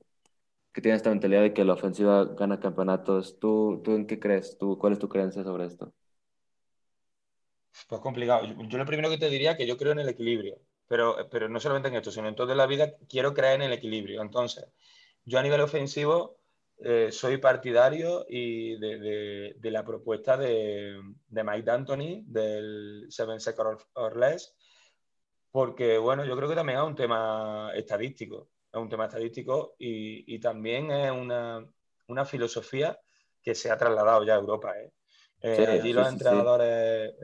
que 0.73 0.83
tienen 0.83 0.97
esta 0.97 1.11
mentalidad 1.11 1.43
de 1.43 1.55
que 1.55 1.65
la 1.65 1.75
ofensiva 1.75 2.25
gana 2.27 2.61
campeonatos, 2.61 3.39
¿tú, 3.41 3.83
tú 3.85 3.95
en 3.95 4.07
qué 4.09 4.21
crees? 4.21 4.59
¿Tú, 4.59 4.79
¿Cuál 4.79 4.95
es 4.95 4.99
tu 5.01 5.09
creencia 5.11 5.45
sobre 5.45 5.67
esto? 5.67 5.95
Pues 7.89 8.01
complicado. 8.01 8.47
Yo 8.69 8.79
lo 8.79 8.87
primero 8.87 9.09
que 9.11 9.19
te 9.19 9.29
diría 9.31 9.53
es 9.53 9.57
que 9.57 9.67
yo 9.67 9.77
creo 9.77 9.93
en 9.93 10.01
el 10.01 10.09
equilibrio, 10.09 10.59
pero, 10.87 11.17
pero 11.31 11.49
no 11.49 11.61
solamente 11.61 11.89
en 11.89 11.95
esto, 11.97 12.11
sino 12.11 12.29
en 12.29 12.35
toda 12.35 12.55
la 12.55 12.67
vida 12.67 12.95
quiero 13.09 13.35
creer 13.35 13.57
en 13.57 13.63
el 13.63 13.73
equilibrio. 13.73 14.23
Entonces, 14.23 14.67
yo 15.25 15.39
a 15.39 15.43
nivel 15.43 15.61
ofensivo 15.61 16.38
eh, 16.81 17.11
soy 17.11 17.39
partidario 17.39 18.25
y 18.29 18.79
de, 18.79 18.99
de, 18.99 19.57
de 19.59 19.71
la 19.71 19.85
propuesta 19.85 20.37
de, 20.37 21.01
de, 21.27 21.45
Mike 21.45 21.63
D'Antoni 21.63 22.23
del 22.27 23.07
Seven 23.09 23.41
Seconds 23.41 23.85
or 23.95 24.17
Less, 24.17 24.55
porque 25.51 25.99
bueno, 25.99 26.25
yo 26.25 26.37
creo 26.37 26.49
que 26.49 26.55
también 26.55 26.79
es 26.79 26.85
un 26.85 26.95
tema 26.95 27.73
estadístico, 27.75 28.51
es 28.73 28.81
un 28.81 28.89
tema 28.89 29.07
estadístico 29.07 29.75
y, 29.79 30.33
y 30.33 30.39
también 30.39 30.91
es 30.93 31.11
una, 31.11 31.67
una, 32.07 32.25
filosofía 32.25 32.97
que 33.43 33.57
se 33.57 33.71
ha 33.71 33.77
trasladado 33.77 34.23
ya 34.23 34.35
a 34.35 34.39
Europa. 34.39 34.79
¿eh? 34.79 34.93
Eh, 35.41 35.57
sí, 35.57 35.63
allí 35.63 35.83
sí, 35.83 35.93
los 35.93 36.09
entrenadores 36.09 37.15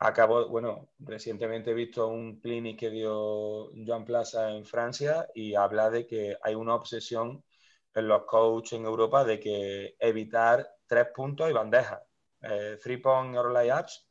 acabo, 0.00 0.48
bueno, 0.48 0.88
recientemente 0.98 1.70
he 1.70 1.74
visto 1.74 2.08
un 2.08 2.40
clinic 2.40 2.80
que 2.80 2.90
dio 2.90 3.70
Joan 3.86 4.04
Plaza 4.04 4.50
en 4.50 4.64
Francia 4.64 5.28
y 5.34 5.54
habla 5.54 5.90
de 5.90 6.06
que 6.06 6.36
hay 6.42 6.54
una 6.54 6.74
obsesión 6.74 7.44
en 7.94 8.08
los 8.08 8.24
coaches 8.24 8.78
en 8.78 8.84
Europa 8.84 9.24
de 9.24 9.40
que 9.40 9.96
evitar 9.98 10.68
tres 10.86 11.08
puntos 11.14 11.50
y 11.50 11.52
bandejas. 11.52 12.00
Eh, 12.42 12.78
three 12.82 12.98
point 12.98 13.36
or 13.36 13.52
layups 13.52 14.08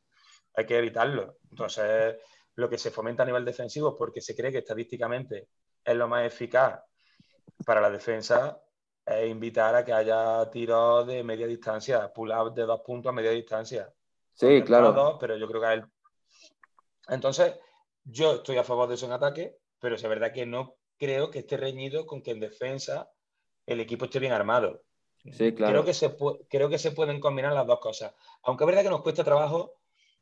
hay 0.54 0.66
que 0.66 0.78
evitarlo. 0.78 1.38
Entonces, 1.50 2.16
lo 2.54 2.68
que 2.68 2.78
se 2.78 2.90
fomenta 2.90 3.22
a 3.22 3.26
nivel 3.26 3.44
defensivo 3.44 3.96
porque 3.96 4.20
se 4.20 4.36
cree 4.36 4.52
que 4.52 4.58
estadísticamente 4.58 5.48
es 5.84 5.96
lo 5.96 6.08
más 6.08 6.26
eficaz 6.26 6.80
para 7.64 7.80
la 7.80 7.90
defensa 7.90 8.60
es 9.04 9.28
invitar 9.30 9.74
a 9.74 9.84
que 9.84 9.92
haya 9.92 10.48
tiros 10.50 11.06
de 11.06 11.24
media 11.24 11.46
distancia, 11.46 12.12
pull-up 12.12 12.54
de 12.54 12.62
dos 12.62 12.80
puntos 12.82 13.10
a 13.10 13.12
media 13.12 13.30
distancia. 13.30 13.92
Sí, 14.34 14.62
claro. 14.62 15.18
pero 15.18 15.36
yo 15.36 15.48
creo 15.48 15.60
que 15.60 15.72
él... 15.72 15.84
Entonces, 17.08 17.58
yo 18.04 18.36
estoy 18.36 18.56
a 18.58 18.64
favor 18.64 18.88
de 18.88 18.94
eso 18.94 19.06
en 19.06 19.12
ataque, 19.12 19.58
pero 19.78 19.96
es 19.96 20.02
verdad 20.02 20.32
que 20.32 20.46
no 20.46 20.76
creo 20.96 21.30
que 21.30 21.40
esté 21.40 21.56
reñido 21.56 22.06
con 22.06 22.22
que 22.22 22.30
en 22.30 22.40
defensa 22.40 23.10
el 23.72 23.80
equipo 23.80 24.04
esté 24.04 24.18
bien 24.18 24.32
armado. 24.32 24.82
Sí, 25.32 25.52
claro. 25.52 25.72
Creo 25.72 25.84
que, 25.84 25.94
se 25.94 26.16
creo 26.48 26.68
que 26.68 26.78
se 26.78 26.92
pueden 26.92 27.20
combinar 27.20 27.52
las 27.52 27.66
dos 27.66 27.80
cosas. 27.80 28.14
Aunque 28.42 28.64
es 28.64 28.66
verdad 28.66 28.82
que 28.82 28.90
nos 28.90 29.02
cuesta 29.02 29.24
trabajo, 29.24 29.74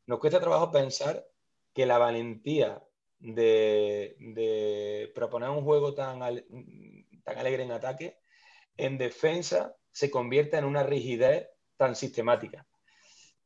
nos 0.05 0.19
cuesta 0.19 0.39
trabajo 0.39 0.71
pensar 0.71 1.25
que 1.73 1.85
la 1.85 1.97
valentía 1.97 2.83
de, 3.19 5.11
proponer 5.15 5.49
un 5.49 5.63
juego 5.63 5.93
tan, 5.93 6.19
tan 6.19 7.37
alegre 7.37 7.63
en 7.63 7.71
ataque, 7.71 8.17
en 8.77 8.97
defensa 8.97 9.75
se 9.91 10.09
convierta 10.09 10.57
en 10.57 10.65
una 10.65 10.83
rigidez 10.83 11.47
tan 11.77 11.95
sistemática. 11.95 12.65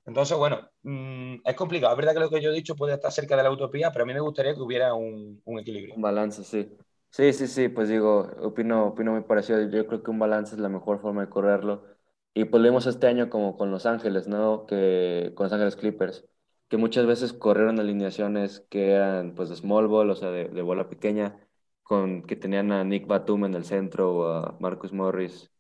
Entonces, 0.06 0.38
bueno, 0.38 0.70
mm, 0.84 1.36
es 1.46 1.56
complicado. 1.56 1.94
Es 1.94 1.98
verdad 1.98 2.14
que 2.14 2.20
lo 2.20 2.30
que 2.30 2.42
yo 2.42 2.52
he 2.52 2.56
dicho 2.56 2.76
puede 2.76 2.96
estar 2.96 3.12
cerca 3.12 3.38
de 3.38 3.44
la 3.44 3.52
utopía, 3.52 3.92
pero 3.92 4.04
a 4.04 4.06
mí 4.06 4.14
me 4.14 4.20
gustaría 4.20 4.54
que 4.54 4.62
hubiera 4.62 4.94
un, 4.94 5.42
equilibrio. 5.60 5.96
Un 5.96 6.02
balance, 6.02 6.44
sí. 6.44 6.70
Sí, 7.16 7.32
sí, 7.32 7.48
sí, 7.48 7.70
pues 7.70 7.90
digo, 7.90 8.22
opino, 8.42 8.88
opino 8.88 9.12
muy 9.12 9.22
parecido. 9.22 9.62
Yo 9.70 9.86
creo 9.86 10.02
que 10.02 10.10
un 10.10 10.18
balance 10.18 10.56
es 10.56 10.60
la 10.62 10.68
mejor 10.70 11.00
forma 11.00 11.22
de 11.22 11.30
correrlo. 11.30 11.86
Y 12.34 12.46
pues 12.46 12.62
lo 12.64 12.70
vimos 12.70 12.88
este 12.88 13.06
año 13.06 13.30
como 13.30 13.56
con 13.56 13.70
Los 13.70 13.86
Ángeles, 13.86 14.28
¿no? 14.28 14.66
Que, 14.66 15.32
con 15.36 15.46
Los 15.46 15.54
Ángeles 15.54 15.76
Clippers, 15.76 16.26
que 16.70 16.78
muchas 16.78 17.06
veces 17.06 17.32
corrieron 17.34 17.80
alineaciones 17.80 18.62
que 18.72 18.92
eran 18.94 19.36
pues 19.36 19.50
de 19.50 19.56
small 19.56 19.88
ball, 19.88 20.10
o 20.10 20.16
sea, 20.16 20.32
de, 20.32 20.46
de 20.50 20.62
bola 20.64 20.90
pequeña, 20.90 21.40
con 21.84 22.24
que 22.24 22.36
tenían 22.36 22.72
a 22.72 22.84
Nick 22.84 23.06
Batum 23.06 23.46
en 23.46 23.54
el 23.54 23.66
centro 23.66 24.16
o 24.16 24.28
a 24.34 24.58
Marcus 24.60 24.92
Morris 24.92 25.52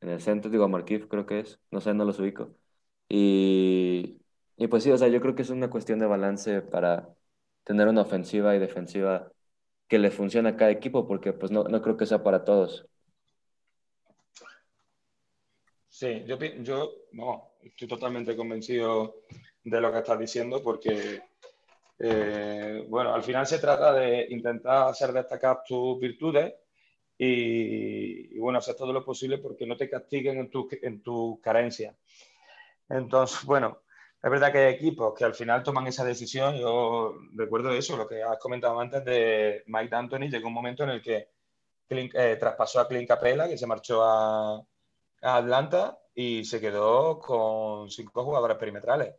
en 0.00 0.10
el 0.10 0.20
centro, 0.20 0.50
digo 0.50 0.64
a 0.64 0.68
Markif 0.68 1.06
creo 1.08 1.26
que 1.26 1.40
es, 1.40 1.60
no 1.70 1.80
sé, 1.80 1.94
no 1.94 2.04
los 2.04 2.18
ubico. 2.20 2.56
Y, 3.08 4.20
y 4.56 4.66
pues 4.68 4.82
sí, 4.84 4.90
o 4.92 4.98
sea, 4.98 5.08
yo 5.08 5.20
creo 5.20 5.34
que 5.36 5.42
es 5.42 5.50
una 5.50 5.70
cuestión 5.70 5.98
de 6.00 6.06
balance 6.06 6.62
para 6.62 7.14
tener 7.64 7.88
una 7.88 8.02
ofensiva 8.02 8.54
y 8.56 8.58
defensiva 8.58 9.32
que 9.88 9.98
le 9.98 10.10
funcione 10.10 10.48
a 10.50 10.56
cada 10.56 10.70
equipo, 10.70 11.06
porque 11.06 11.32
pues 11.32 11.50
no, 11.50 11.64
no 11.64 11.82
creo 11.82 11.96
que 11.96 12.06
sea 12.06 12.22
para 12.22 12.44
todos. 12.44 12.86
Sí, 15.88 16.24
yo, 16.26 16.38
yo 16.38 16.92
no, 17.12 17.52
estoy 17.62 17.88
totalmente 17.88 18.36
convencido 18.36 19.22
de 19.64 19.80
lo 19.80 19.90
que 19.90 19.98
estás 19.98 20.18
diciendo, 20.18 20.62
porque 20.62 21.22
eh, 21.98 22.84
bueno, 22.88 23.14
al 23.14 23.22
final 23.22 23.46
se 23.46 23.58
trata 23.58 23.94
de 23.94 24.26
intentar 24.28 24.88
hacer 24.88 25.12
destacar 25.12 25.62
tus 25.66 25.98
virtudes 25.98 26.54
y, 27.18 28.38
bueno, 28.38 28.58
hacer 28.58 28.74
todo 28.76 28.92
lo 28.92 29.04
posible 29.04 29.38
porque 29.38 29.66
no 29.66 29.76
te 29.76 29.88
castiguen 29.88 30.38
en 30.38 30.50
tus 30.50 30.66
en 30.82 31.02
tu 31.02 31.40
carencias. 31.40 31.96
Entonces, 32.88 33.44
bueno, 33.44 33.80
es 34.22 34.30
verdad 34.30 34.52
que 34.52 34.58
hay 34.58 34.74
equipos 34.74 35.14
que 35.16 35.24
al 35.24 35.34
final 35.34 35.62
toman 35.62 35.86
esa 35.86 36.04
decisión. 36.04 36.56
Yo 36.56 37.14
recuerdo 37.34 37.70
eso, 37.72 37.96
lo 37.96 38.08
que 38.08 38.22
has 38.22 38.38
comentado 38.38 38.80
antes 38.80 39.04
de 39.04 39.62
Mike 39.66 39.88
D'Antoni. 39.88 40.28
Llegó 40.28 40.48
un 40.48 40.54
momento 40.54 40.84
en 40.84 40.90
el 40.90 41.02
que 41.02 41.28
eh, 41.88 42.36
traspasó 42.38 42.80
a 42.80 42.88
Clint 42.88 43.08
Capella, 43.08 43.48
que 43.48 43.58
se 43.58 43.66
marchó 43.66 44.02
a, 44.02 44.56
a 44.56 45.36
Atlanta 45.36 45.98
y 46.14 46.44
se 46.44 46.60
quedó 46.60 47.18
con 47.18 47.90
cinco 47.90 48.24
jugadores 48.24 48.56
perimetrales. 48.56 49.14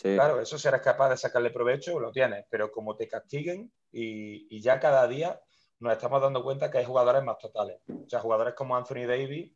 Claro, 0.00 0.40
eso 0.40 0.58
serás 0.58 0.80
capaz 0.80 1.10
de 1.10 1.16
sacarle 1.16 1.50
provecho, 1.50 2.00
lo 2.00 2.10
tienes, 2.10 2.46
pero 2.48 2.72
como 2.72 2.96
te 2.96 3.06
castiguen 3.06 3.70
y, 3.92 4.60
ya 4.60 4.80
cada 4.80 5.06
día 5.06 5.40
nos 5.80 5.92
estamos 5.92 6.20
dando 6.22 6.42
cuenta 6.42 6.70
que 6.70 6.78
hay 6.78 6.84
jugadores 6.84 7.22
más 7.22 7.38
totales. 7.38 7.80
O 7.88 8.08
sea, 8.08 8.20
jugadores 8.20 8.54
como 8.54 8.76
Anthony 8.76 9.06
Davis 9.06 9.52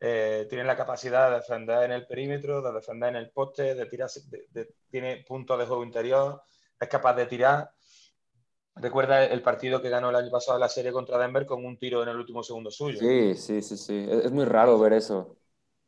eh, 0.00 0.46
tienen 0.48 0.66
la 0.66 0.76
capacidad 0.76 1.30
de 1.30 1.36
defender 1.36 1.84
en 1.84 1.92
el 1.92 2.06
perímetro, 2.06 2.62
de 2.62 2.72
defender 2.72 3.10
en 3.10 3.16
el 3.16 3.30
poste, 3.30 3.74
de 3.74 3.86
tirar, 3.86 4.08
tiene 4.90 5.24
puntos 5.26 5.58
de 5.58 5.66
juego 5.66 5.84
interior, 5.84 6.42
es 6.78 6.88
capaz 6.88 7.14
de 7.14 7.26
tirar. 7.26 7.70
Recuerda 8.76 9.24
el 9.24 9.42
partido 9.42 9.82
que 9.82 9.88
ganó 9.88 10.10
el 10.10 10.16
año 10.16 10.30
pasado 10.30 10.56
la 10.56 10.68
serie 10.68 10.92
contra 10.92 11.18
Denver 11.18 11.46
con 11.46 11.64
un 11.64 11.76
tiro 11.78 12.02
en 12.04 12.10
el 12.10 12.16
último 12.16 12.44
segundo 12.44 12.70
suyo. 12.70 13.00
Sí, 13.00 13.34
sí, 13.34 13.60
sí, 13.60 13.76
sí. 13.76 14.06
Es, 14.08 14.30
muy 14.30 14.44
raro 14.44 14.78
ver 14.78 14.92
eso, 14.92 15.36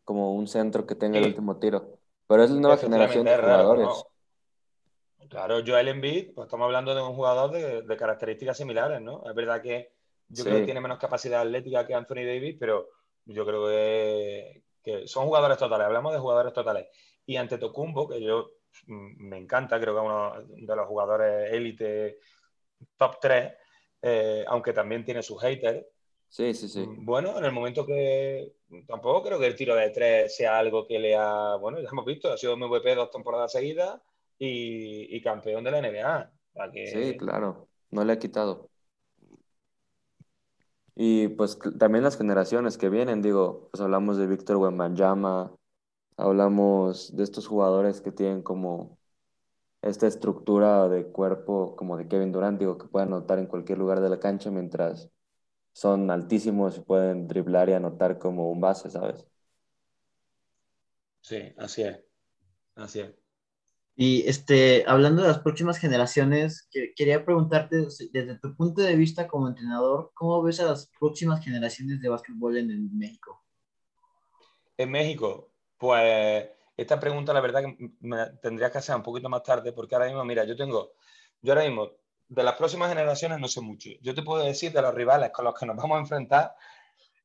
como 0.05 0.35
un 0.35 0.49
centro 0.49 0.85
que 0.85 0.97
tenga 0.97 1.19
el 1.19 1.27
último 1.27 1.59
tiro. 1.59 1.99
Pero 2.27 2.43
es 2.43 2.51
la 2.51 2.61
nueva 2.61 2.77
generación 2.79 3.25
de 3.25 3.37
jugadores. 3.37 4.05
Claro, 5.29 5.61
Joel 5.65 5.87
Embiid, 5.87 6.35
pues 6.35 6.47
estamos 6.47 6.65
hablando 6.65 6.93
de 6.93 7.03
un 7.03 7.15
jugador 7.15 7.53
de, 7.53 7.97
características 7.97 8.57
similares, 8.57 9.01
¿no? 9.01 9.23
Es 9.25 9.35
verdad 9.37 9.63
que 9.63 9.93
yo 10.29 10.43
creo 10.43 10.59
que 10.59 10.65
tiene 10.65 10.81
menos 10.81 10.99
capacidad 10.99 11.43
atlética 11.43 11.87
que 11.87 11.95
Anthony 11.95 12.25
Davis, 12.27 12.57
pero 12.59 12.89
yo 13.27 13.47
creo 13.47 13.67
que, 13.69 14.63
son 15.07 15.27
jugadores 15.27 15.59
totales. 15.59 15.87
Hablamos 15.87 16.13
de 16.13 16.19
jugadores 16.19 16.53
totales. 16.53 16.87
Y 17.27 17.37
ante 17.37 17.59
Tocumbo, 17.59 18.09
que 18.09 18.21
yo 18.21 18.51
mm, 18.87 19.29
me 19.29 19.39
encanta, 19.39 19.81
creo 19.81 19.95
que 19.95 20.01
es 20.01 20.07
uno 20.07 20.67
de 20.67 20.77
los 20.77 20.87
jugadores 20.87 21.53
élite 21.53 22.19
top 22.97 23.19
3, 23.21 23.53
eh, 24.03 24.45
aunque 24.49 24.73
también 24.73 25.05
tiene 25.05 25.23
sus 25.23 25.41
haters, 25.41 25.85
Sí, 26.31 26.55
sí, 26.55 26.69
sí. 26.69 26.87
Mm, 26.87 27.05
bueno, 27.05 27.37
en 27.37 27.45
el 27.45 27.51
momento 27.51 27.85
que 27.85 28.53
tampoco 28.87 29.25
creo 29.25 29.41
que 29.41 29.49
el 29.49 29.57
tiro 29.57 29.75
de 29.75 29.91
tres 29.91 30.37
sea 30.37 30.59
algo 30.59 30.87
que 30.87 31.01
le 31.01 31.17
ha, 31.17 31.57
bueno, 31.57 31.81
ya 31.81 31.89
hemos 31.91 32.07
visto, 32.07 32.33
ha 32.33 32.39
sido 32.39 32.57
MVP 32.57 32.95
dos 32.95 33.11
temporadas 33.11 33.51
seguidas 33.51 34.01
y, 34.39 35.21
campeón 35.23 35.65
de 35.65 35.71
la 35.73 35.81
NBA. 35.81 36.33
Sí, 36.87 37.17
claro, 37.17 37.69
no 37.91 38.05
le 38.05 38.13
ha 38.13 38.19
quitado. 38.19 38.70
Y 41.03 41.29
pues 41.29 41.59
también 41.79 42.05
las 42.05 42.19
generaciones 42.19 42.77
que 42.77 42.91
vienen, 42.91 43.23
digo, 43.23 43.69
pues 43.71 43.81
hablamos 43.81 44.19
de 44.19 44.27
Víctor 44.27 44.59
Wembanyama, 44.59 45.57
hablamos 46.19 47.17
de 47.17 47.25
estos 47.25 47.47
jugadores 47.49 48.01
que 48.03 48.13
tienen 48.13 48.43
como 48.43 48.99
esta 49.83 50.07
estructura 50.07 50.89
de 50.89 51.07
cuerpo 51.13 51.77
como 51.77 51.97
de 51.97 52.09
Kevin 52.09 52.33
Durant, 52.33 52.59
digo, 52.61 52.79
que 52.79 52.89
pueden 52.89 53.11
anotar 53.11 53.39
en 53.39 53.47
cualquier 53.47 53.79
lugar 53.79 54.01
de 54.01 54.11
la 54.11 54.21
cancha 54.21 54.51
mientras 54.51 55.11
son 55.75 56.11
altísimos 56.11 56.79
y 56.79 56.83
pueden 56.83 57.29
driblar 57.29 57.69
y 57.71 57.75
anotar 57.75 58.19
como 58.19 58.51
un 58.51 58.61
base, 58.61 58.91
¿sabes? 58.91 59.27
Sí, 61.23 61.55
así 61.57 61.83
es. 61.83 61.99
Así 62.77 63.01
es. 63.01 63.15
Y 64.03 64.27
este, 64.27 64.83
hablando 64.87 65.21
de 65.21 65.29
las 65.29 65.41
próximas 65.41 65.77
generaciones, 65.77 66.71
quería 66.97 67.23
preguntarte 67.23 67.77
desde 68.11 68.39
tu 68.39 68.57
punto 68.57 68.81
de 68.81 68.97
vista 68.97 69.29
como 69.29 69.47
entrenador, 69.47 70.13
¿cómo 70.15 70.43
ves 70.43 70.59
a 70.61 70.65
las 70.65 70.91
próximas 70.99 71.45
generaciones 71.45 72.01
de 72.01 72.09
básquetbol 72.09 72.57
en, 72.57 72.99
México? 72.99 73.45
En 74.79 74.91
México, 74.91 75.51
pues 75.77 76.49
esta 76.79 76.99
pregunta 76.99 77.35
la 77.35 77.43
verdad 77.43 77.61
que 77.61 77.91
me 78.01 78.25
tendría 78.41 78.73
que 78.73 78.79
hacer 78.79 78.97
un 78.97 79.03
poquito 79.03 79.29
más 79.29 79.43
tarde 79.43 79.75
porque 79.75 79.95
ahora 79.95 80.07
mismo, 80.07 80.25
mira, 80.25 80.45
yo 80.45 80.57
tengo, 80.57 80.95
yo 81.43 81.53
ahora 81.53 81.67
mismo 81.67 81.91
de 82.27 82.43
las 82.43 82.55
próximas 82.55 82.89
generaciones 82.89 83.39
no 83.39 83.49
sé 83.49 83.61
mucho. 83.61 83.91
Yo 84.01 84.15
te 84.15 84.23
puedo 84.23 84.43
decir 84.43 84.73
de 84.73 84.81
los 84.81 84.95
rivales 84.95 85.31
con 85.31 85.45
los 85.45 85.53
que 85.53 85.67
nos 85.67 85.77
vamos 85.77 85.97
a 85.97 86.01
enfrentar 86.01 86.55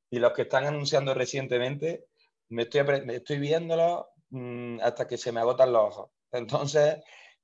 y 0.10 0.20
los 0.20 0.34
que 0.34 0.42
están 0.42 0.66
anunciando 0.66 1.14
recientemente, 1.14 2.08
me 2.50 2.64
estoy, 2.64 2.84
me 3.06 3.16
estoy 3.16 3.40
viéndolos 3.40 4.08
mm, 4.32 4.82
hasta 4.82 5.08
que 5.08 5.18
se 5.18 5.32
me 5.32 5.40
agotan 5.40 5.72
los 5.72 5.82
ojos. 5.82 6.15
Entonces, 6.38 6.98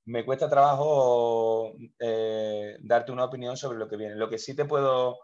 me 0.06 0.26
cuesta 0.26 0.50
trabajo 0.50 1.74
eh, 2.00 2.78
darte 2.82 3.12
una 3.12 3.26
opinión 3.26 3.58
sobre 3.58 3.78
lo 3.78 3.88
que 3.88 3.98
viene. 3.98 4.16
Lo 4.16 4.30
que 4.30 4.38
sí 4.38 4.56
te 4.56 4.66
puedo, 4.66 5.20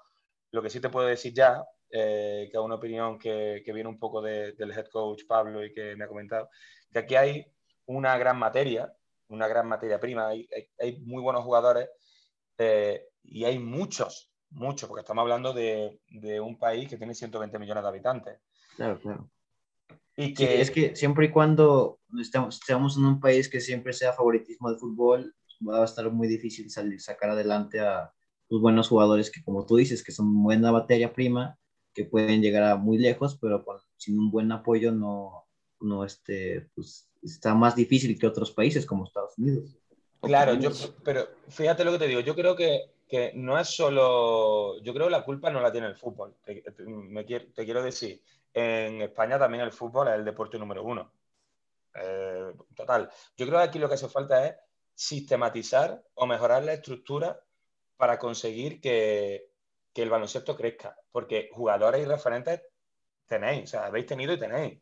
lo 0.52 0.62
que 0.62 0.70
sí 0.70 0.80
te 0.80 0.90
puedo 0.90 1.08
decir 1.08 1.34
ya, 1.34 1.64
eh, 1.90 2.50
que 2.52 2.58
es 2.58 2.64
una 2.64 2.76
opinión 2.76 3.18
que, 3.18 3.64
viene 3.66 3.90
un 3.90 4.00
poco 4.00 4.22
del 4.22 4.72
head 4.72 4.88
coach 4.92 5.24
Pablo 5.28 5.64
y 5.64 5.74
que 5.74 5.96
me 5.96 6.06
ha 6.06 6.08
comentado, 6.08 6.50
que 6.92 7.00
aquí 7.00 7.16
hay 7.16 7.46
una 7.86 8.18
gran 8.18 8.38
materia, 8.38 8.94
una 9.30 9.48
gran 9.48 9.68
materia 9.68 10.00
prima, 10.00 10.28
hay, 10.28 11.02
muy 11.06 11.22
buenos 11.22 11.44
jugadores 11.44 11.90
eh, 12.58 13.08
y 13.24 13.46
hay 13.46 13.60
muchos, 13.60 14.32
muchos, 14.50 14.88
porque 14.88 15.02
estamos 15.02 15.22
hablando 15.22 15.54
de, 15.54 16.00
un 16.42 16.58
país 16.60 16.90
que 16.90 16.98
tiene 16.98 17.16
120 17.16 17.58
millones 17.60 17.84
de 17.84 17.90
habitantes. 17.90 18.40
Claro, 18.76 19.00
claro. 19.00 19.30
Y 20.20 20.34
que 20.34 20.62
es 20.62 20.72
que 20.72 20.96
siempre 20.96 21.28
y 21.28 21.32
cuando 21.32 22.00
estemos, 22.20 22.56
estemos 22.56 22.98
en 22.98 23.06
un 23.06 23.20
país 23.20 23.48
que 23.48 23.62
siempre 23.62 23.94
sea 23.94 24.14
favoritismo 24.14 24.72
de 24.72 24.80
fútbol, 24.80 25.36
va 25.66 25.82
a 25.82 25.86
estar 25.86 26.12
muy 26.12 26.28
difícil 26.28 26.72
salir, 26.72 27.00
sacar 27.00 27.30
adelante 27.30 27.80
a 27.80 28.12
los 28.50 28.60
buenos 28.60 28.88
jugadores 28.88 29.30
que, 29.30 29.44
como 29.44 29.66
tú 29.66 29.76
dices, 29.76 30.04
que 30.04 30.12
son 30.12 30.44
buena 30.44 30.72
batería 30.72 31.14
prima, 31.14 31.60
que 31.94 32.06
pueden 32.06 32.42
llegar 32.42 32.64
a 32.64 32.78
muy 32.78 32.98
lejos, 32.98 33.38
pero 33.40 33.64
sin 33.98 34.18
un 34.18 34.32
buen 34.32 34.52
apoyo 34.52 34.92
no, 34.92 35.46
no 35.82 36.04
este, 36.04 36.68
pues, 36.74 37.10
está 37.22 37.54
más 37.54 37.76
difícil 37.76 38.18
que 38.18 38.28
otros 38.28 38.52
países 38.52 38.86
como 38.86 39.06
Estados 39.06 39.38
Unidos. 39.38 39.78
Claro, 40.22 40.56
yo, 40.56 40.72
pero 41.04 41.28
fíjate 41.48 41.86
lo 41.86 41.92
que 41.92 42.00
te 42.00 42.08
digo, 42.08 42.22
yo 42.22 42.34
creo 42.36 42.56
que, 42.56 42.92
que 43.08 43.34
no 43.36 43.60
es 43.60 43.68
solo, 43.68 44.82
yo 44.82 44.94
creo 44.94 45.06
que 45.06 45.12
la 45.12 45.24
culpa 45.24 45.52
no 45.52 45.62
la 45.62 45.72
tiene 45.72 45.88
el 45.88 45.96
fútbol, 45.96 46.36
te, 46.44 46.64
me 46.86 47.24
te 47.24 47.66
quiero 47.66 47.84
decir, 47.84 48.22
en 48.54 49.02
España 49.02 49.38
también 49.40 49.64
el 49.64 49.72
fútbol 49.72 50.08
es 50.10 50.16
el 50.16 50.26
deporte 50.26 50.58
número 50.58 50.84
uno. 50.84 51.12
Eh, 51.94 52.54
total, 52.76 53.10
yo 53.36 53.46
creo 53.46 53.60
que 53.60 53.66
aquí 53.66 53.80
lo 53.80 53.88
que 53.88 53.96
hace 53.96 54.10
falta 54.10 54.48
es 54.48 54.56
sistematizar 54.94 56.02
o 56.16 56.26
mejorar 56.26 56.64
la 56.64 56.74
estructura 56.74 57.40
para 57.96 58.20
conseguir 58.20 58.80
que, 58.80 59.50
que 59.94 60.04
el 60.04 60.10
baloncesto 60.10 60.56
crezca, 60.56 60.96
porque 61.12 61.50
jugadores 61.52 62.02
y 62.02 62.06
referentes 62.06 62.62
tenéis, 63.26 63.64
o 63.64 63.68
sea, 63.68 63.86
habéis 63.88 64.06
tenido 64.06 64.34
y 64.34 64.40
tenéis. 64.40 64.80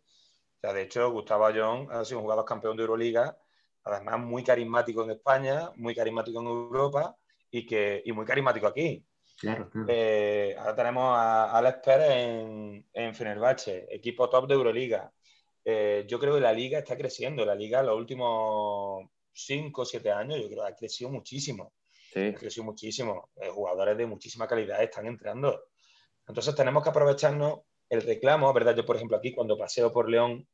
O 0.57 0.59
sea, 0.61 0.73
de 0.73 0.83
hecho, 0.83 1.11
Gustavo 1.11 1.45
Ayón 1.45 1.87
ha 1.91 2.03
sido 2.05 2.19
un 2.19 2.23
jugador 2.23 2.45
campeón 2.45 2.77
de 2.77 2.83
Euroliga 2.83 3.37
además 3.85 4.19
muy 4.19 4.43
carismático 4.43 5.03
en 5.03 5.11
España, 5.11 5.71
muy 5.75 5.95
carismático 5.95 6.39
en 6.41 6.47
Europa 6.47 7.15
y, 7.51 7.65
que, 7.65 8.01
y 8.03 8.11
muy 8.11 8.25
carismático 8.25 8.67
aquí. 8.67 9.05
Claro, 9.37 9.69
eh, 9.87 10.55
ahora 10.57 10.75
tenemos 10.75 11.17
a 11.17 11.57
Alex 11.57 11.79
Pérez 11.83 12.09
en, 12.11 12.87
en 12.93 13.15
Fenerbahce, 13.15 13.85
equipo 13.89 14.29
top 14.29 14.47
de 14.47 14.53
Euroliga. 14.53 15.11
Eh, 15.63 16.05
yo 16.07 16.19
creo 16.19 16.35
que 16.35 16.41
la 16.41 16.53
liga 16.53 16.79
está 16.79 16.95
creciendo. 16.95 17.43
La 17.45 17.55
liga 17.55 17.83
los 17.83 17.97
últimos 17.97 19.09
5 19.33 19.81
o 19.81 19.85
7 19.85 20.11
años, 20.11 20.39
yo 20.39 20.47
creo 20.47 20.63
que 20.63 20.71
ha 20.71 20.75
crecido 20.75 21.09
muchísimo. 21.09 21.73
Sí. 22.13 22.27
Ha 22.27 22.33
crecido 22.35 22.63
muchísimo. 22.63 23.31
Eh, 23.35 23.49
jugadores 23.49 23.97
de 23.97 24.05
muchísima 24.05 24.47
calidad 24.47 24.81
están 24.81 25.07
entrando. 25.07 25.65
Entonces 26.27 26.55
tenemos 26.55 26.83
que 26.83 26.89
aprovecharnos 26.89 27.61
el 27.89 28.01
reclamo, 28.03 28.53
¿verdad? 28.53 28.75
Yo, 28.75 28.85
por 28.85 28.95
ejemplo, 28.95 29.17
aquí 29.17 29.33
cuando 29.33 29.57
paseo 29.57 29.91
por 29.91 30.09
León, 30.09 30.47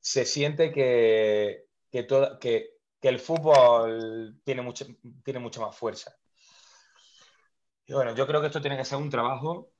se 0.00 0.24
siente 0.24 0.72
que, 0.72 1.66
que, 1.90 2.06
que, 2.40 2.70
que 3.00 3.08
el 3.08 3.20
fútbol 3.20 4.40
tiene, 4.42 4.62
mucho, 4.62 4.84
tiene 5.22 5.38
mucha 5.38 5.60
más 5.60 5.76
fuerza. 5.76 6.16
Bueno, 7.92 8.14
yo 8.14 8.26
creo 8.26 8.40
que 8.40 8.46
esto 8.46 8.60
tiene 8.60 8.76
que 8.76 8.84
ser 8.84 8.98
un 8.98 9.10
trabajo 9.10 9.70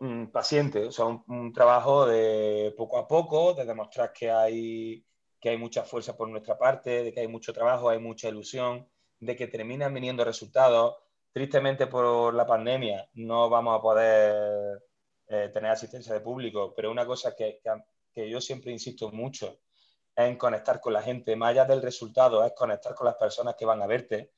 mm, 0.00 0.26
paciente, 0.26 0.86
o 0.86 0.92
sea, 0.92 1.06
un, 1.06 1.52
trabajo 1.52 2.06
de 2.06 2.72
poco 2.76 2.98
a 2.98 3.08
poco, 3.08 3.54
de 3.54 3.64
demostrar 3.64 4.12
que 4.12 4.30
hay, 4.30 5.04
que 5.40 5.50
hay 5.50 5.58
mucha 5.58 5.84
fuerza 5.84 6.16
por 6.16 6.28
nuestra 6.28 6.56
parte, 6.56 7.02
de 7.02 7.12
que 7.12 7.20
hay 7.20 7.28
mucho 7.28 7.52
trabajo, 7.52 7.88
hay 7.90 7.98
mucha 7.98 8.28
ilusión, 8.28 8.88
de 9.18 9.36
que 9.36 9.48
terminan 9.48 9.92
viniendo 9.92 10.24
resultados. 10.24 10.96
Tristemente 11.32 11.88
por 11.88 12.32
la 12.34 12.46
pandemia 12.46 13.08
no 13.14 13.50
vamos 13.50 13.78
a 13.78 13.82
poder 13.82 14.82
eh, 15.28 15.50
tener 15.52 15.70
asistencia 15.70 16.14
de 16.14 16.20
público, 16.20 16.72
pero 16.76 16.90
una 16.92 17.06
cosa 17.06 17.34
que, 17.34 17.60
que, 18.12 18.30
yo 18.30 18.40
siempre 18.40 18.70
insisto 18.70 19.10
mucho 19.10 19.58
en 20.16 20.36
conectar 20.36 20.80
con 20.80 20.92
la 20.92 21.02
gente, 21.02 21.34
más 21.34 21.50
allá 21.50 21.64
del 21.64 21.82
resultado, 21.82 22.44
es 22.44 22.52
conectar 22.52 22.94
con 22.94 23.06
las 23.06 23.16
personas 23.16 23.56
que 23.56 23.64
van 23.64 23.82
a 23.82 23.86
verte, 23.88 24.32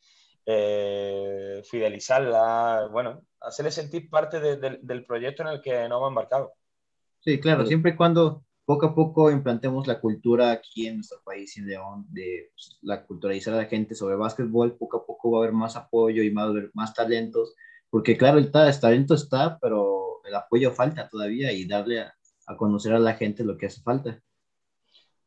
eh, 0.47 1.61
fidelizarlas, 1.69 2.91
bueno, 2.91 3.23
hacerles 3.41 3.75
sentir 3.75 4.09
parte 4.09 4.41
del 4.41 5.05
proyecto 5.05 5.43
en 5.43 5.49
el 5.49 5.61
que 5.61 5.88
nos 5.88 5.99
hemos 5.99 6.09
embarcado. 6.09 6.53
Sí, 7.21 7.41
claro, 7.41 7.67
siempre 7.67 7.91
y 7.91 7.97
cuando 7.97 8.45
poco 8.65 8.87
a 8.87 8.95
poco 8.95 9.31
implantemos 9.31 9.87
la 9.88 10.00
cultura 10.00 10.53
aquí 10.53 10.87
en 10.87 10.97
nuestro 10.97 11.19
país, 11.25 11.57
en 11.57 11.67
León, 11.67 12.07
de 12.11 12.50
pues, 12.53 12.79
la 12.83 13.05
culturalizar 13.05 13.55
a 13.55 13.59
la 13.59 13.65
gente 13.67 13.97
sobre 13.97 14.15
básquetbol, 14.15 14.76
poco 14.76 14.99
a 14.99 15.07
poco 15.07 15.33
va 15.33 15.38
a 15.38 15.43
haber 15.43 15.53
más 15.53 15.76
apoyo 15.76 16.23
y 16.23 16.31
más, 16.31 16.50
más 16.75 16.95
talentos, 16.95 17.55
porque 17.91 18.17
claro, 18.17 18.38
el, 18.38 18.50
talento 18.53 19.15
está, 19.15 19.59
pero 19.61 20.21
el 20.25 20.35
apoyo 20.35 20.71
falta 20.71 21.09
todavía 21.09 21.53
y 21.53 21.67
darle 21.67 22.00
a 22.00 22.57
conocer 22.57 22.93
a 22.93 23.00
la 23.00 23.15
gente 23.15 23.44
lo 23.44 23.59
que 23.59 23.66
hace 23.66 23.83
falta. 23.83 24.20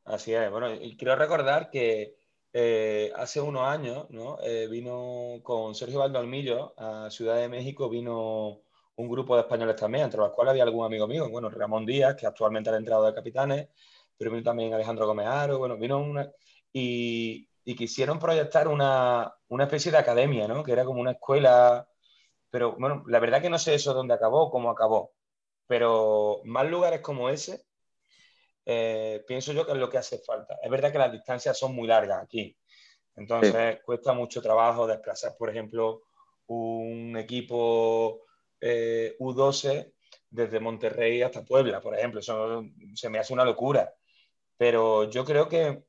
Así 0.10 0.34
es. 0.34 0.50
Bueno, 0.50 0.74
y 0.74 0.98
quiero 0.98 1.16
recordar 1.16 1.70
que 1.70 2.16
eh, 2.54 3.12
hace 3.16 3.42
unos 3.42 3.64
años. 3.64 4.08
Eh, 4.44 4.68
vino 4.70 5.40
con 5.44 5.76
Sergio 5.76 6.00
Valdolmillo 6.00 6.74
a 6.78 7.10
Ciudad 7.10 7.38
de 7.38 7.50
México, 7.50 7.90
vino 7.90 8.62
un 8.96 9.10
grupo 9.10 9.36
de 9.36 9.42
españoles 9.42 9.76
también, 9.76 10.06
entre 10.06 10.20
los 10.20 10.32
cuales 10.32 10.52
había 10.52 10.64
algún 10.64 10.86
amigo 10.86 11.08
mío, 11.08 11.30
bueno, 11.30 11.50
Ramón 11.50 11.86
Díaz, 11.86 12.16
que 12.16 12.28
actualmente 12.28 12.70
ha 12.70 12.76
entrado 12.76 13.06
de 13.06 13.14
capitanes, 13.14 13.70
pero 14.18 14.32
vino 14.32 14.44
también 14.44 14.74
Alejandro 14.74 15.08
Gómez 15.08 15.28
Aro, 15.28 15.58
bueno, 15.60 15.78
vino 15.78 16.04
y 16.74 17.76
quisieron 17.76 18.20
proyectar 18.20 18.68
una, 18.68 19.34
una, 19.48 19.64
especie 19.66 19.92
de 19.92 19.98
academia, 20.00 20.48
¿no? 20.48 20.64
Que 20.64 20.72
era 20.72 20.86
como 20.86 21.02
una 21.02 21.12
escuela, 21.12 21.88
pero 22.50 22.76
bueno, 22.78 23.04
la 23.08 23.20
verdad 23.20 23.42
que 23.42 23.50
no 23.50 23.60
sé 23.60 23.76
eso 23.76 23.94
dónde 23.94 24.16
acabó, 24.16 24.52
cómo 24.52 24.72
acabó, 24.72 25.14
pero 25.68 26.42
más 26.46 26.68
lugares 26.70 27.02
como 27.02 27.30
ese 27.30 27.69
eh, 28.72 29.24
pienso 29.26 29.52
yo 29.52 29.66
que 29.66 29.72
es 29.72 29.78
lo 29.80 29.90
que 29.90 29.98
hace 29.98 30.20
falta. 30.20 30.60
Es 30.62 30.70
verdad 30.70 30.92
que 30.92 31.00
las 31.00 31.12
distancias 31.12 31.58
son 31.58 31.74
muy 31.74 31.88
largas 31.88 32.22
aquí, 32.22 32.56
entonces 33.16 33.80
cuesta 33.84 34.14
mucho 34.14 34.42
trabajo 34.42 34.86
desplazar, 34.86 35.36
por 35.38 35.50
ejemplo, 35.50 36.04
un 36.46 37.18
equipo 37.18 38.26
eh, 38.62 39.16
U12 39.20 39.92
desde 40.30 40.60
Monterrey 40.60 41.22
hasta 41.22 41.44
Puebla, 41.44 41.82
por 41.82 41.98
ejemplo. 41.98 42.20
Eso 42.20 42.64
se 42.94 43.10
me 43.10 43.20
hace 43.20 43.34
una 43.34 43.44
locura. 43.44 43.94
Pero 44.56 45.10
yo 45.10 45.26
creo 45.26 45.50
que, 45.50 45.84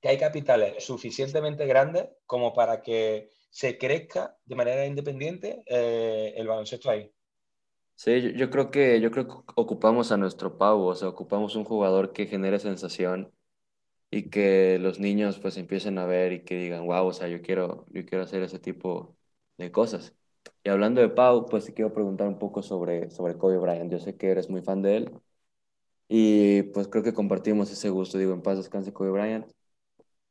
que 0.00 0.08
hay 0.08 0.18
capitales 0.18 0.84
suficientemente 0.84 1.66
grandes 1.66 2.08
como 2.24 2.52
para 2.52 2.82
que 2.82 3.30
se 3.50 3.76
crezca 3.76 4.36
de 4.44 4.54
manera 4.54 4.86
independiente 4.86 5.62
eh, 5.66 6.34
el 6.36 6.46
baloncesto 6.46 6.88
ahí. 6.88 7.11
Sí, 8.04 8.32
yo, 8.34 8.50
creo 8.50 8.72
que, 8.72 9.00
yo 9.00 9.12
creo 9.12 9.28
que 9.28 9.34
ocupamos 9.54 10.10
a 10.10 10.16
nuestro 10.16 10.58
Pau, 10.58 10.80
o 10.82 10.94
sea, 10.96 11.06
ocupamos 11.08 11.54
un 11.54 11.62
jugador 11.62 12.12
que 12.12 12.26
genere 12.26 12.58
sensación 12.58 13.32
y 14.10 14.30
que 14.30 14.78
los 14.80 15.00
niños 15.00 15.38
pues 15.40 15.56
empiecen 15.58 15.98
a 15.98 16.06
ver 16.06 16.32
y 16.32 16.44
que 16.44 16.56
digan, 16.56 16.86
wow, 16.86 17.06
o 17.06 17.12
sea, 17.14 17.28
yo 17.28 17.42
quiero, 17.42 17.86
yo 17.90 18.04
quiero 18.06 18.24
hacer 18.24 18.42
ese 18.42 18.58
tipo 18.58 19.16
de 19.58 19.72
cosas. 19.72 20.14
Y 20.64 20.70
hablando 20.70 21.00
de 21.00 21.10
Pau, 21.10 21.46
pues 21.46 21.66
te 21.66 21.74
quiero 21.74 21.92
preguntar 21.94 22.28
un 22.28 22.38
poco 22.38 22.62
sobre, 22.62 23.10
sobre 23.10 23.38
Kobe 23.38 23.58
Bryant. 23.58 23.92
Yo 23.92 24.00
sé 24.00 24.16
que 24.16 24.30
eres 24.30 24.50
muy 24.50 24.62
fan 24.62 24.82
de 24.82 24.96
él 24.98 25.12
y 26.08 26.62
pues 26.64 26.88
creo 26.88 27.04
que 27.04 27.14
compartimos 27.14 27.70
ese 27.70 27.90
gusto. 27.90 28.18
Digo, 28.18 28.32
en 28.34 28.42
paz 28.42 28.58
descanse 28.58 28.92
Kobe 28.92 29.10
Bryant. 29.10 29.46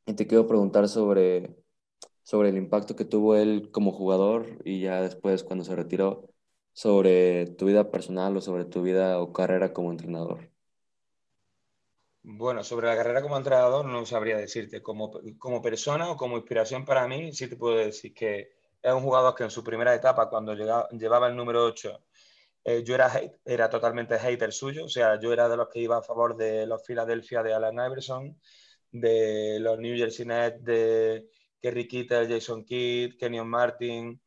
Y 0.06 0.14
te 0.16 0.28
quiero 0.28 0.48
preguntar 0.48 0.90
sobre, 0.90 1.56
sobre 2.24 2.50
el 2.50 2.58
impacto 2.58 2.96
que 2.96 3.06
tuvo 3.06 3.36
él 3.38 3.72
como 3.72 3.92
jugador 3.94 4.60
y 4.66 4.82
ya 4.82 5.02
después 5.02 5.44
cuando 5.44 5.66
se 5.66 5.76
retiró 5.76 6.30
sobre 6.74 7.48
tu 7.48 7.66
vida 7.68 7.92
personal 7.92 8.36
o 8.38 8.42
sobre 8.42 8.66
tu 8.66 8.82
vida 8.82 9.20
o 9.20 9.34
carrera 9.34 9.74
como 9.74 9.92
entrenador? 9.92 10.52
Bueno, 12.24 12.64
sobre 12.64 12.88
la 12.88 12.96
carrera 12.96 13.22
como 13.22 13.38
entrenador 13.38 13.86
no 13.86 14.06
sabría 14.06 14.38
decirte. 14.38 14.82
Como, 14.82 15.12
como 15.40 15.62
persona 15.62 16.12
o 16.12 16.18
como 16.18 16.38
inspiración 16.38 16.86
para 16.86 17.08
mí, 17.08 17.34
sí 17.34 17.48
te 17.48 17.56
puedo 17.58 17.78
decir 17.78 18.14
que 18.14 18.52
es 18.82 18.94
un 18.94 19.02
jugador 19.02 19.36
que 19.36 19.44
en 19.44 19.52
su 19.52 19.64
primera 19.64 19.94
etapa, 19.96 20.30
cuando 20.30 20.54
llegaba, 20.54 20.88
llevaba 20.90 21.28
el 21.28 21.36
número 21.36 21.66
8, 21.66 22.04
eh, 22.64 22.84
yo 22.84 22.96
era, 22.96 23.12
era 23.46 23.70
totalmente 23.70 24.20
hater 24.20 24.54
suyo. 24.54 24.86
O 24.86 24.90
sea, 24.90 25.20
yo 25.20 25.34
era 25.34 25.50
de 25.50 25.58
los 25.58 25.70
que 25.70 25.80
iba 25.80 25.98
a 25.98 26.04
favor 26.04 26.38
de 26.38 26.68
los 26.68 26.84
Philadelphia 26.86 27.42
de 27.44 27.54
Alan 27.54 27.76
Iverson, 27.76 28.40
de 28.92 29.60
los 29.60 29.80
New 29.80 29.98
Jersey 29.98 30.26
Nets 30.26 30.64
de 30.64 31.28
Kerry 31.62 31.88
Kittle, 31.88 32.28
Jason 32.28 32.64
Kidd, 32.66 33.18
Kenyon 33.18 33.48
Martin, 33.50 34.22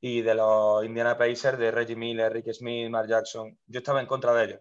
y 0.00 0.22
de 0.22 0.34
los 0.34 0.84
Indiana 0.84 1.16
Pacers 1.16 1.58
de 1.58 1.70
Reggie 1.70 1.96
Miller, 1.96 2.32
Rick 2.32 2.52
Smith, 2.52 2.88
Mark 2.88 3.08
Jackson. 3.08 3.58
Yo 3.66 3.78
estaba 3.78 4.00
en 4.00 4.06
contra 4.06 4.32
de 4.34 4.44
ellos. 4.44 4.60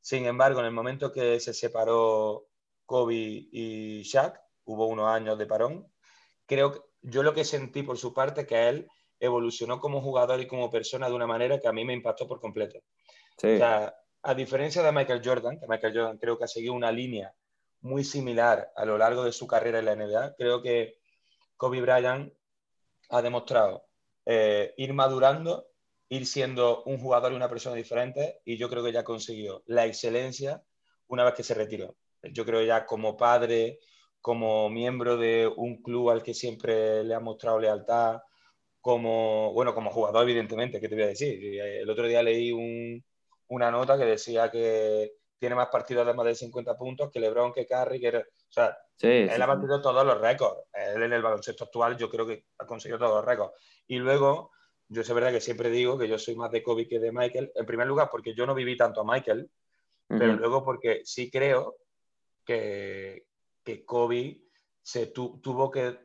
Sin 0.00 0.26
embargo, 0.26 0.60
en 0.60 0.66
el 0.66 0.72
momento 0.72 1.10
que 1.10 1.40
se 1.40 1.54
separó 1.54 2.46
Kobe 2.84 3.14
y 3.14 4.02
Shaq, 4.02 4.38
hubo 4.64 4.86
unos 4.86 5.08
años 5.08 5.38
de 5.38 5.46
parón, 5.46 5.90
creo 6.46 6.72
que 6.72 6.80
yo 7.00 7.22
lo 7.22 7.34
que 7.34 7.44
sentí 7.44 7.82
por 7.82 7.98
su 7.98 8.12
parte 8.12 8.46
que 8.46 8.68
él 8.68 8.88
evolucionó 9.18 9.80
como 9.80 10.02
jugador 10.02 10.40
y 10.40 10.46
como 10.46 10.70
persona 10.70 11.08
de 11.08 11.14
una 11.14 11.26
manera 11.26 11.58
que 11.58 11.68
a 11.68 11.72
mí 11.72 11.84
me 11.84 11.94
impactó 11.94 12.26
por 12.26 12.40
completo. 12.40 12.78
O 12.78 13.40
sea, 13.40 13.94
a 14.22 14.34
diferencia 14.34 14.82
de 14.82 14.92
Michael 14.92 15.22
Jordan, 15.24 15.58
que 15.58 15.66
Michael 15.66 15.94
Jordan 15.94 16.18
creo 16.18 16.38
que 16.38 16.44
ha 16.44 16.48
seguido 16.48 16.74
una 16.74 16.92
línea 16.92 17.34
muy 17.80 18.04
similar 18.04 18.72
a 18.76 18.84
lo 18.84 18.96
largo 18.96 19.24
de 19.24 19.32
su 19.32 19.46
carrera 19.46 19.78
en 19.78 19.84
la 19.84 19.96
NBA, 19.96 20.34
creo 20.36 20.62
que 20.62 20.98
Kobe 21.56 21.80
Bryant 21.80 22.32
ha 23.10 23.22
demostrado 23.22 23.86
eh, 24.26 24.74
ir 24.76 24.92
madurando, 24.94 25.68
ir 26.08 26.26
siendo 26.26 26.82
un 26.84 26.98
jugador 26.98 27.32
y 27.32 27.36
una 27.36 27.48
persona 27.48 27.76
diferente 27.76 28.40
y 28.44 28.56
yo 28.56 28.68
creo 28.68 28.84
que 28.84 28.92
ya 28.92 29.04
consiguió 29.04 29.62
la 29.66 29.86
excelencia 29.86 30.62
una 31.08 31.24
vez 31.24 31.34
que 31.34 31.42
se 31.42 31.54
retiró. 31.54 31.96
Yo 32.22 32.44
creo 32.44 32.62
ya 32.62 32.86
como 32.86 33.16
padre, 33.16 33.80
como 34.20 34.70
miembro 34.70 35.16
de 35.16 35.46
un 35.46 35.82
club 35.82 36.10
al 36.10 36.22
que 36.22 36.34
siempre 36.34 37.04
le 37.04 37.14
ha 37.14 37.20
mostrado 37.20 37.60
lealtad, 37.60 38.20
como, 38.80 39.52
bueno, 39.52 39.74
como 39.74 39.90
jugador 39.90 40.22
evidentemente, 40.24 40.80
¿qué 40.80 40.88
te 40.88 40.94
voy 40.94 41.04
a 41.04 41.08
decir? 41.08 41.38
El 41.60 41.88
otro 41.88 42.06
día 42.06 42.22
leí 42.22 42.52
una 43.48 43.70
nota 43.70 43.98
que 43.98 44.04
decía 44.04 44.50
que 44.50 45.12
tiene 45.44 45.56
más 45.56 45.68
partidos 45.68 46.06
de 46.06 46.14
más 46.14 46.24
de 46.24 46.34
50 46.34 46.74
puntos 46.76 47.10
que 47.12 47.20
LeBron, 47.20 47.52
que 47.52 47.66
Curry, 47.66 48.00
que... 48.00 48.16
O 48.16 48.22
sea, 48.48 48.76
él 49.00 49.42
ha 49.42 49.46
batido 49.46 49.80
todos 49.82 50.04
los 50.04 50.18
récords. 50.20 50.62
Él 50.72 51.02
en 51.02 51.12
el 51.12 51.22
baloncesto 51.22 51.64
actual 51.64 51.96
yo 51.96 52.08
creo 52.08 52.26
que 52.26 52.46
ha 52.58 52.66
conseguido 52.66 52.98
todos 52.98 53.16
los 53.16 53.24
récords. 53.24 53.52
Y 53.86 53.98
luego, 53.98 54.52
yo 54.88 55.02
es 55.02 55.12
verdad 55.12 55.32
que 55.32 55.40
siempre 55.40 55.68
digo 55.68 55.98
que 55.98 56.08
yo 56.08 56.18
soy 56.18 56.34
más 56.34 56.50
de 56.50 56.62
Kobe 56.62 56.88
que 56.88 56.98
de 56.98 57.12
Michael. 57.12 57.52
En 57.54 57.66
primer 57.66 57.86
lugar, 57.86 58.08
porque 58.10 58.34
yo 58.34 58.46
no 58.46 58.54
viví 58.54 58.76
tanto 58.76 59.02
a 59.02 59.04
Michael, 59.04 59.50
pero 60.08 60.34
luego 60.34 60.64
porque 60.64 61.02
sí 61.04 61.30
creo 61.30 61.76
que, 62.44 63.26
que 63.62 63.84
Kobe 63.84 64.40
se 64.82 65.06
tuvo 65.06 65.70
que 65.70 65.98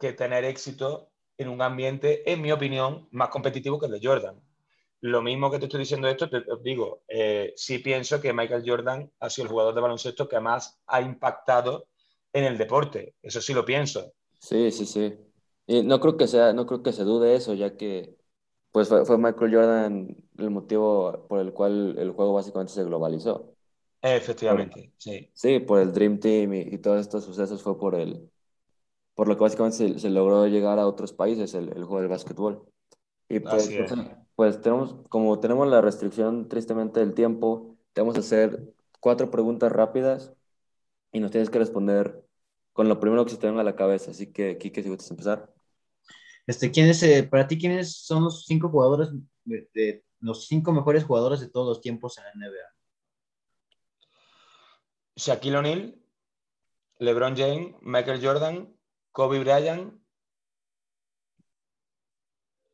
que 0.00 0.14
tener 0.14 0.44
éxito 0.44 1.12
en 1.36 1.48
un 1.48 1.60
ambiente, 1.60 2.30
en 2.32 2.40
mi 2.40 2.50
opinión, 2.50 3.06
más 3.12 3.28
competitivo 3.28 3.78
que 3.78 3.86
el 3.86 3.92
de 3.92 4.00
Jordan. 4.02 4.40
Lo 5.02 5.22
mismo 5.22 5.50
que 5.50 5.58
te 5.58 5.64
estoy 5.64 5.80
diciendo 5.80 6.08
esto, 6.08 6.28
te, 6.28 6.42
digo, 6.62 7.02
eh, 7.08 7.54
sí 7.56 7.78
pienso 7.78 8.20
que 8.20 8.34
Michael 8.34 8.64
Jordan 8.66 9.10
ha 9.20 9.30
sido 9.30 9.46
el 9.46 9.50
jugador 9.50 9.74
de 9.74 9.80
baloncesto 9.80 10.28
que 10.28 10.40
más 10.40 10.78
ha 10.86 11.00
impactado 11.00 11.86
en 12.32 12.44
el 12.44 12.58
deporte. 12.58 13.14
Eso 13.22 13.40
sí 13.40 13.54
lo 13.54 13.64
pienso. 13.64 14.12
Sí, 14.38 14.70
sí, 14.70 14.84
sí. 14.84 15.14
Y 15.66 15.82
no 15.82 16.00
creo 16.00 16.16
que 16.16 16.26
sea, 16.26 16.52
no 16.52 16.66
creo 16.66 16.82
que 16.82 16.92
se 16.92 17.04
dude 17.04 17.34
eso, 17.34 17.54
ya 17.54 17.76
que 17.76 18.16
pues 18.72 18.88
fue, 18.88 19.18
Michael 19.18 19.54
Jordan 19.54 20.16
el 20.38 20.50
motivo 20.50 21.26
por 21.28 21.40
el 21.40 21.52
cual 21.52 21.96
el 21.98 22.12
juego 22.12 22.34
básicamente 22.34 22.72
se 22.72 22.84
globalizó. 22.84 23.54
Efectivamente, 24.02 24.92
sí. 24.96 25.30
Sí, 25.34 25.58
por 25.60 25.80
el 25.80 25.92
Dream 25.92 26.18
Team 26.18 26.54
y, 26.54 26.78
todos 26.78 27.00
estos 27.00 27.24
sucesos 27.24 27.62
fue 27.62 27.78
por 27.78 27.94
el, 27.94 28.30
por 29.14 29.28
lo 29.28 29.36
que 29.36 29.42
básicamente 29.42 29.98
se, 29.98 30.10
logró 30.10 30.46
llegar 30.46 30.78
a 30.78 30.86
otros 30.86 31.12
países 31.12 31.54
el, 31.54 31.68
el 31.68 31.84
juego 31.84 32.00
del 32.00 32.08
básquetbol. 32.08 32.69
Y 33.30 33.38
pues, 33.38 33.70
pues, 33.70 33.92
pues, 34.34 34.60
tenemos, 34.60 34.96
como 35.08 35.38
tenemos 35.38 35.68
la 35.68 35.80
restricción 35.80 36.48
tristemente 36.48 36.98
del 36.98 37.14
tiempo, 37.14 37.78
te 37.92 38.00
vamos 38.00 38.16
a 38.16 38.20
hacer 38.20 38.74
cuatro 38.98 39.30
preguntas 39.30 39.70
rápidas 39.70 40.32
y 41.12 41.20
nos 41.20 41.30
tienes 41.30 41.48
que 41.48 41.60
responder 41.60 42.26
con 42.72 42.88
lo 42.88 42.98
primero 42.98 43.24
que 43.24 43.30
se 43.30 43.36
te 43.36 43.46
venga 43.46 43.60
a 43.60 43.64
la 43.64 43.76
cabeza. 43.76 44.10
Así 44.10 44.32
que, 44.32 44.58
Kike, 44.58 44.82
si 44.82 44.88
gustas 44.88 45.12
empezar. 45.12 45.54
Este, 46.44 46.72
¿quién 46.72 46.88
es, 46.88 47.00
eh, 47.04 47.22
para 47.22 47.46
ti, 47.46 47.56
quiénes 47.56 47.98
son 47.98 48.24
los 48.24 48.46
cinco 48.46 48.68
jugadores, 48.68 49.10
de, 49.44 50.04
los 50.18 50.48
cinco 50.48 50.72
mejores 50.72 51.04
jugadores 51.04 51.38
de 51.38 51.48
todos 51.48 51.68
los 51.68 51.80
tiempos 51.80 52.18
en 52.18 52.24
la 52.24 52.32
NBA? 52.34 52.66
Shaquille 55.14 55.56
O'Neal, 55.56 55.94
LeBron 56.98 57.36
James, 57.36 57.76
Michael 57.80 58.20
Jordan, 58.20 58.74
Kobe 59.12 59.38
Bryant. 59.38 59.99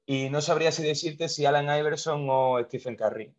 Y 0.07 0.31
no 0.31 0.41
sabría 0.41 0.71
si 0.71 0.85
decirte 0.85 1.29
si 1.29 1.45
Alan 1.45 1.67
Iverson 1.79 2.27
o 2.31 2.63
Stephen 2.65 2.97
Curry. 2.97 3.35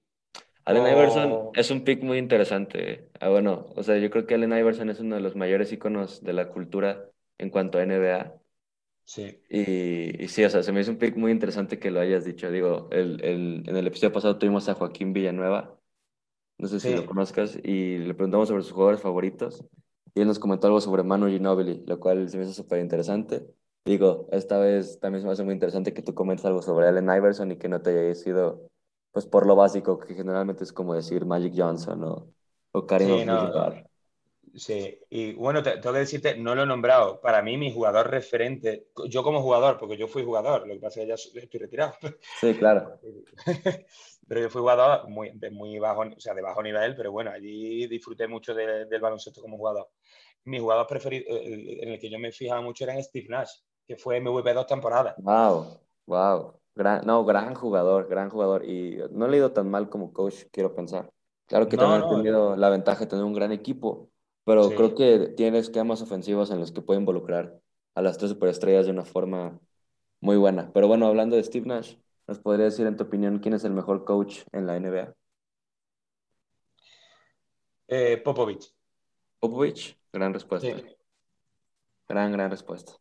Allen 0.67 0.85
Iverson 0.85 1.51
es 1.53 1.71
un 1.71 1.85
pick 1.85 2.03
muy 2.03 2.17
interesante. 2.17 3.07
Ah, 3.21 3.29
bueno, 3.29 3.67
o 3.77 3.83
sea, 3.83 3.97
yo 3.97 4.09
creo 4.09 4.27
que 4.27 4.35
Allen 4.35 4.51
Iverson 4.51 4.89
es 4.89 4.99
uno 4.99 5.15
de 5.15 5.21
los 5.21 5.37
mayores 5.37 5.71
iconos 5.71 6.21
de 6.23 6.33
la 6.33 6.49
cultura 6.49 7.09
en 7.37 7.49
cuanto 7.49 7.77
a 7.77 7.85
NBA. 7.85 8.35
Sí. 9.05 9.39
Y, 9.49 10.27
sí, 10.27 10.43
o 10.43 10.49
sea, 10.49 10.63
se 10.63 10.73
me 10.73 10.81
hizo 10.81 10.91
un 10.91 10.97
pick 10.97 11.15
muy 11.15 11.31
interesante 11.31 11.79
que 11.79 11.89
lo 11.89 12.01
hayas 12.01 12.25
dicho. 12.25 12.51
Digo, 12.51 12.89
el, 12.91 13.23
el, 13.23 13.63
en 13.65 13.77
el 13.77 13.87
episodio 13.87 14.11
pasado 14.11 14.37
tuvimos 14.37 14.67
a 14.67 14.73
Joaquín 14.73 15.13
Villanueva, 15.13 15.79
no 16.57 16.67
sé 16.67 16.81
si 16.81 16.93
lo 16.93 17.05
conozcas, 17.05 17.57
y 17.63 17.99
le 17.99 18.13
preguntamos 18.13 18.49
sobre 18.49 18.63
sus 18.63 18.73
jugadores 18.73 18.99
favoritos. 18.99 19.63
Y 20.13 20.19
él 20.19 20.27
nos 20.27 20.39
comentó 20.39 20.67
algo 20.67 20.81
sobre 20.81 21.03
Manu 21.03 21.29
Ginobili, 21.29 21.85
lo 21.87 21.97
cual 22.01 22.27
se 22.27 22.37
me 22.37 22.43
hizo 22.43 22.51
súper 22.51 22.81
interesante. 22.81 23.47
Digo, 23.87 24.27
esta 24.31 24.59
vez 24.59 24.99
también 24.99 25.21
se 25.21 25.27
me 25.27 25.33
hace 25.33 25.43
muy 25.43 25.53
interesante 25.53 25.93
que 25.93 26.01
tú 26.01 26.13
comentes 26.13 26.45
algo 26.45 26.61
sobre 26.61 26.87
Allen 26.87 27.05
Iverson 27.05 27.53
y 27.53 27.57
que 27.57 27.69
no 27.69 27.81
te 27.81 27.91
haya 27.91 28.15
sido 28.15 28.67
pues 29.13 29.25
por 29.25 29.47
lo 29.47 29.55
básico, 29.55 29.97
que 29.97 30.13
generalmente 30.13 30.63
es 30.63 30.73
como 30.73 30.93
decir 30.93 31.25
Magic 31.25 31.53
Johnson 31.55 32.03
o, 32.03 32.27
o 32.71 32.85
Karim 32.85 33.19
sí, 33.19 33.25
no, 33.25 33.51
sí, 34.53 34.99
y 35.09 35.33
bueno, 35.33 35.63
tengo 35.63 35.93
que 35.93 35.99
decirte, 35.99 36.37
no 36.37 36.53
lo 36.53 36.63
he 36.63 36.65
nombrado. 36.65 37.21
Para 37.21 37.41
mí, 37.41 37.57
mi 37.57 37.73
jugador 37.73 38.11
referente, 38.11 38.89
yo 39.07 39.23
como 39.23 39.41
jugador, 39.41 39.77
porque 39.79 39.97
yo 39.97 40.07
fui 40.07 40.23
jugador, 40.23 40.67
lo 40.67 40.73
que 40.75 40.79
pasa 40.81 40.99
es 40.99 41.05
que 41.05 41.09
ya 41.09 41.41
estoy 41.41 41.59
retirado. 41.59 41.93
Sí, 42.39 42.53
claro. 42.55 42.99
pero 44.27 44.41
yo 44.41 44.49
fui 44.49 44.59
jugador 44.59 45.09
muy, 45.09 45.31
de 45.33 45.49
muy 45.49 45.79
bajo, 45.79 46.01
o 46.01 46.19
sea, 46.19 46.33
de 46.33 46.41
bajo 46.41 46.61
nivel, 46.61 46.95
pero 46.95 47.11
bueno, 47.11 47.31
allí 47.31 47.87
disfruté 47.87 48.27
mucho 48.27 48.53
del 48.53 49.01
baloncesto 49.01 49.41
como 49.41 49.57
jugador. 49.57 49.89
Mi 50.43 50.59
jugador 50.59 50.85
preferido, 50.87 51.25
en 51.29 51.89
el 51.89 51.99
que 51.99 52.09
yo 52.09 52.19
me 52.19 52.31
fijaba 52.31 52.61
mucho 52.61 52.83
era 52.83 53.01
Steve 53.01 53.27
Nash, 53.29 53.49
que 53.87 53.95
fue 53.95 54.17
MVP 54.17 54.53
dos 54.53 54.67
temporadas. 54.67 55.15
Wow, 55.17 55.79
wow 56.05 56.57
no, 57.05 57.25
gran 57.25 57.55
jugador, 57.55 58.07
gran 58.07 58.29
jugador. 58.29 58.65
Y 58.65 58.97
no 59.11 59.27
le 59.27 59.37
ha 59.37 59.39
ido 59.39 59.51
tan 59.51 59.69
mal 59.69 59.89
como 59.89 60.13
coach, 60.13 60.45
quiero 60.51 60.75
pensar. 60.75 61.11
Claro 61.47 61.67
que 61.67 61.77
también 61.77 62.01
ha 62.01 62.09
tenido 62.09 62.55
la 62.55 62.69
ventaja 62.69 63.01
de 63.01 63.07
tener 63.07 63.23
un 63.23 63.33
gran 63.33 63.51
equipo, 63.51 64.09
pero 64.43 64.69
creo 64.69 64.95
que 64.95 65.33
tiene 65.35 65.59
esquemas 65.59 66.01
ofensivos 66.01 66.51
en 66.51 66.59
los 66.59 66.71
que 66.71 66.81
puede 66.81 66.99
involucrar 66.99 67.57
a 67.95 68.01
las 68.01 68.17
tres 68.17 68.31
superestrellas 68.31 68.85
de 68.85 68.91
una 68.91 69.05
forma 69.05 69.59
muy 70.19 70.35
buena. 70.35 70.71
Pero 70.73 70.87
bueno, 70.87 71.07
hablando 71.07 71.35
de 71.35 71.43
Steve 71.43 71.65
Nash, 71.65 71.95
¿nos 72.27 72.39
podría 72.39 72.65
decir 72.65 72.85
en 72.85 72.97
tu 72.97 73.05
opinión 73.05 73.39
quién 73.39 73.53
es 73.53 73.63
el 73.63 73.71
mejor 73.71 74.03
coach 74.03 74.41
en 74.51 74.67
la 74.67 74.75
NBA? 74.75 75.13
Eh, 77.87 78.17
Popovich. 78.17 78.73
Popovich, 79.39 79.97
gran 80.11 80.33
respuesta. 80.33 80.67
Gran, 82.09 82.31
gran 82.33 82.51
respuesta. 82.51 82.93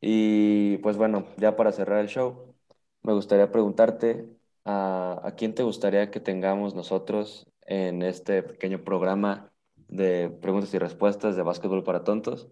Y 0.00 0.78
pues 0.78 0.96
bueno, 0.96 1.26
ya 1.36 1.56
para 1.56 1.72
cerrar 1.72 2.00
el 2.00 2.08
show, 2.08 2.54
me 3.02 3.12
gustaría 3.12 3.50
preguntarte 3.50 4.26
a, 4.64 5.20
a 5.22 5.34
quién 5.34 5.54
te 5.54 5.62
gustaría 5.62 6.10
que 6.10 6.20
tengamos 6.20 6.74
nosotros 6.74 7.46
en 7.66 8.02
este 8.02 8.42
pequeño 8.42 8.82
programa 8.82 9.52
de 9.88 10.30
preguntas 10.30 10.72
y 10.74 10.78
respuestas 10.78 11.36
de 11.36 11.42
básquetbol 11.42 11.84
para 11.84 12.04
tontos. 12.04 12.48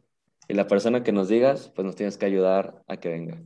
Y 0.49 0.55
la 0.55 0.67
persona 0.69 1.03
que 1.03 1.13
nos 1.13 1.29
digas, 1.29 1.73
pues 1.75 1.85
nos 1.85 1.97
tienes 1.97 2.17
que 2.19 2.27
ayudar 2.27 2.83
a 2.87 2.99
que 2.99 3.09
venga. 3.09 3.43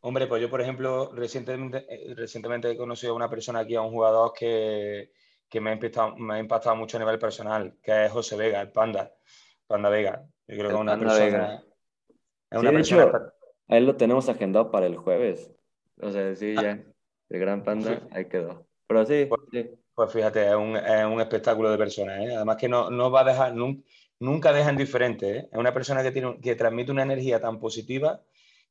Hombre, 0.00 0.26
pues 0.26 0.42
yo, 0.42 0.50
por 0.50 0.60
ejemplo, 0.60 1.12
recientemente, 1.14 1.86
eh, 1.88 2.14
recientemente 2.14 2.70
he 2.70 2.76
conocido 2.76 3.12
a 3.12 3.16
una 3.16 3.30
persona 3.30 3.60
aquí, 3.60 3.74
a 3.74 3.80
un 3.80 3.90
jugador 3.90 4.32
que, 4.38 5.12
que 5.48 5.60
me, 5.60 5.70
ha 5.70 5.72
impactado, 5.72 6.16
me 6.16 6.34
ha 6.34 6.38
impactado 6.40 6.76
mucho 6.76 6.96
a 6.96 7.00
nivel 7.00 7.18
personal, 7.18 7.76
que 7.82 8.06
es 8.06 8.12
José 8.12 8.36
Vega, 8.36 8.60
el 8.60 8.70
Panda, 8.70 9.14
Panda 9.66 9.88
Vega. 9.88 10.26
Yo 10.46 10.56
creo 10.56 10.68
que 10.68 10.74
es 10.74 10.80
una 10.80 10.98
persona 10.98 11.64
a 12.54 13.76
él 13.76 13.86
lo 13.86 13.96
tenemos 13.96 14.28
agendado 14.28 14.70
para 14.70 14.86
el 14.86 14.96
jueves. 14.96 15.52
O 16.00 16.10
sea, 16.10 16.34
sí, 16.34 16.54
ya, 16.54 16.84
el 17.28 17.40
gran 17.40 17.62
panda, 17.62 18.06
ahí 18.10 18.26
quedó. 18.26 18.66
Pero 18.86 19.06
sí, 19.06 19.26
pues, 19.26 19.68
pues 19.94 20.12
fíjate, 20.12 20.48
es 20.48 20.54
un, 20.54 20.76
es 20.76 21.04
un, 21.06 21.20
espectáculo 21.20 21.70
de 21.70 21.78
personas, 21.78 22.20
¿eh? 22.20 22.34
Además 22.34 22.56
que 22.56 22.68
no, 22.68 22.90
no 22.90 23.10
va 23.10 23.20
a 23.20 23.24
dejar, 23.24 23.54
nunca, 23.54 23.82
nunca 24.18 24.52
deja 24.52 24.70
indiferente, 24.70 25.38
¿eh? 25.38 25.48
Es 25.50 25.58
una 25.58 25.72
persona 25.72 26.02
que, 26.02 26.10
tiene, 26.10 26.38
que 26.40 26.56
transmite 26.56 26.92
una 26.92 27.02
energía 27.02 27.40
tan 27.40 27.58
positiva 27.58 28.20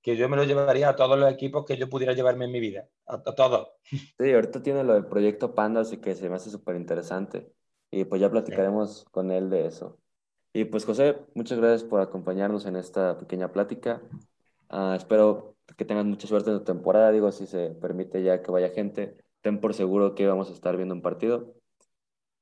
que 0.01 0.17
yo 0.17 0.27
me 0.27 0.35
lo 0.35 0.43
llevaría 0.43 0.89
a 0.89 0.95
todos 0.97 1.17
los 1.17 1.31
equipos 1.31 1.65
que 1.65 1.77
yo 1.77 1.89
pudiera 1.89 2.13
llevarme 2.13 2.45
en 2.45 2.51
mi 2.51 2.59
vida, 2.59 2.89
a, 3.07 3.21
todos. 3.21 3.69
Sí, 3.83 4.33
ahorita 4.33 4.61
tiene 4.61 4.83
lo 4.83 4.93
del 4.93 5.05
proyecto 5.05 5.55
Panda, 5.55 5.81
así 5.81 5.97
que 5.97 6.13
se 6.13 6.29
me 6.29 6.35
hace 6.35 6.49
súper 6.49 6.75
interesante. 6.75 7.49
Y 7.89 8.03
pues 8.03 8.19
ya 8.19 8.29
platicaremos 8.29 9.05
con 9.11 9.31
él 9.31 9.49
de 9.49 9.67
eso. 9.67 9.97
Y 10.53 10.65
pues 10.65 10.85
José, 10.85 11.17
muchas 11.33 11.57
gracias 11.57 11.83
por 11.83 11.99
acompañarnos 11.99 12.65
en 12.67 12.75
esta 12.75 13.17
pequeña 13.17 13.51
plática. 13.51 14.01
Ah, 14.69 14.93
espero 14.95 15.55
que 15.77 15.85
tengan 15.85 16.09
mucha 16.09 16.27
suerte 16.27 16.51
en 16.51 16.59
tu 16.59 16.63
temporada, 16.63 17.11
digo, 17.11 17.31
si 17.31 17.47
se 17.47 17.71
permite 17.71 18.21
ya 18.23 18.41
que 18.41 18.51
vaya 18.51 18.69
gente, 18.69 19.17
ten 19.41 19.59
por 19.59 19.73
seguro 19.73 20.13
que 20.13 20.27
vamos 20.27 20.49
a 20.49 20.53
estar 20.53 20.77
viendo 20.77 20.93
un 20.93 21.01
partido. 21.01 21.55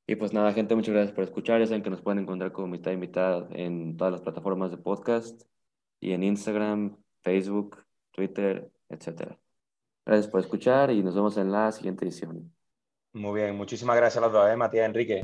Y 0.08 0.16
pues 0.16 0.34
nada, 0.34 0.52
gente, 0.52 0.76
muchas 0.76 0.94
gracias 0.94 1.16
por 1.16 1.24
escuchar. 1.24 1.62
Ya 1.62 1.68
saben 1.68 1.84
que 1.84 1.90
nos 1.90 2.02
pueden 2.02 2.20
encontrar 2.20 2.52
como 2.52 2.68
mitad 2.68 2.92
y 2.92 2.98
mitad 2.98 3.48
en 3.52 3.96
todas 3.96 4.12
las 4.12 4.22
plataformas 4.22 4.72
de 4.72 4.78
podcast 4.78 5.44
y 6.02 6.12
en 6.12 6.24
Instagram, 6.24 6.98
Facebook, 7.22 7.78
Twitter, 8.12 8.70
etc. 8.90 9.38
Gracias 10.06 10.28
por 10.28 10.42
escuchar 10.42 10.92
y 10.92 11.02
nos 11.02 11.16
vemos 11.16 11.38
en 11.38 11.52
la 11.52 11.72
siguiente 11.72 12.04
edición. 12.04 12.54
Muy 13.14 13.42
bien, 13.42 13.56
muchísimas 13.56 13.96
gracias 13.96 14.22
a 14.22 14.26
los 14.26 14.34
dos, 14.34 14.50
¿eh? 14.50 14.58
Matías 14.58 14.86
Enrique. 14.86 15.24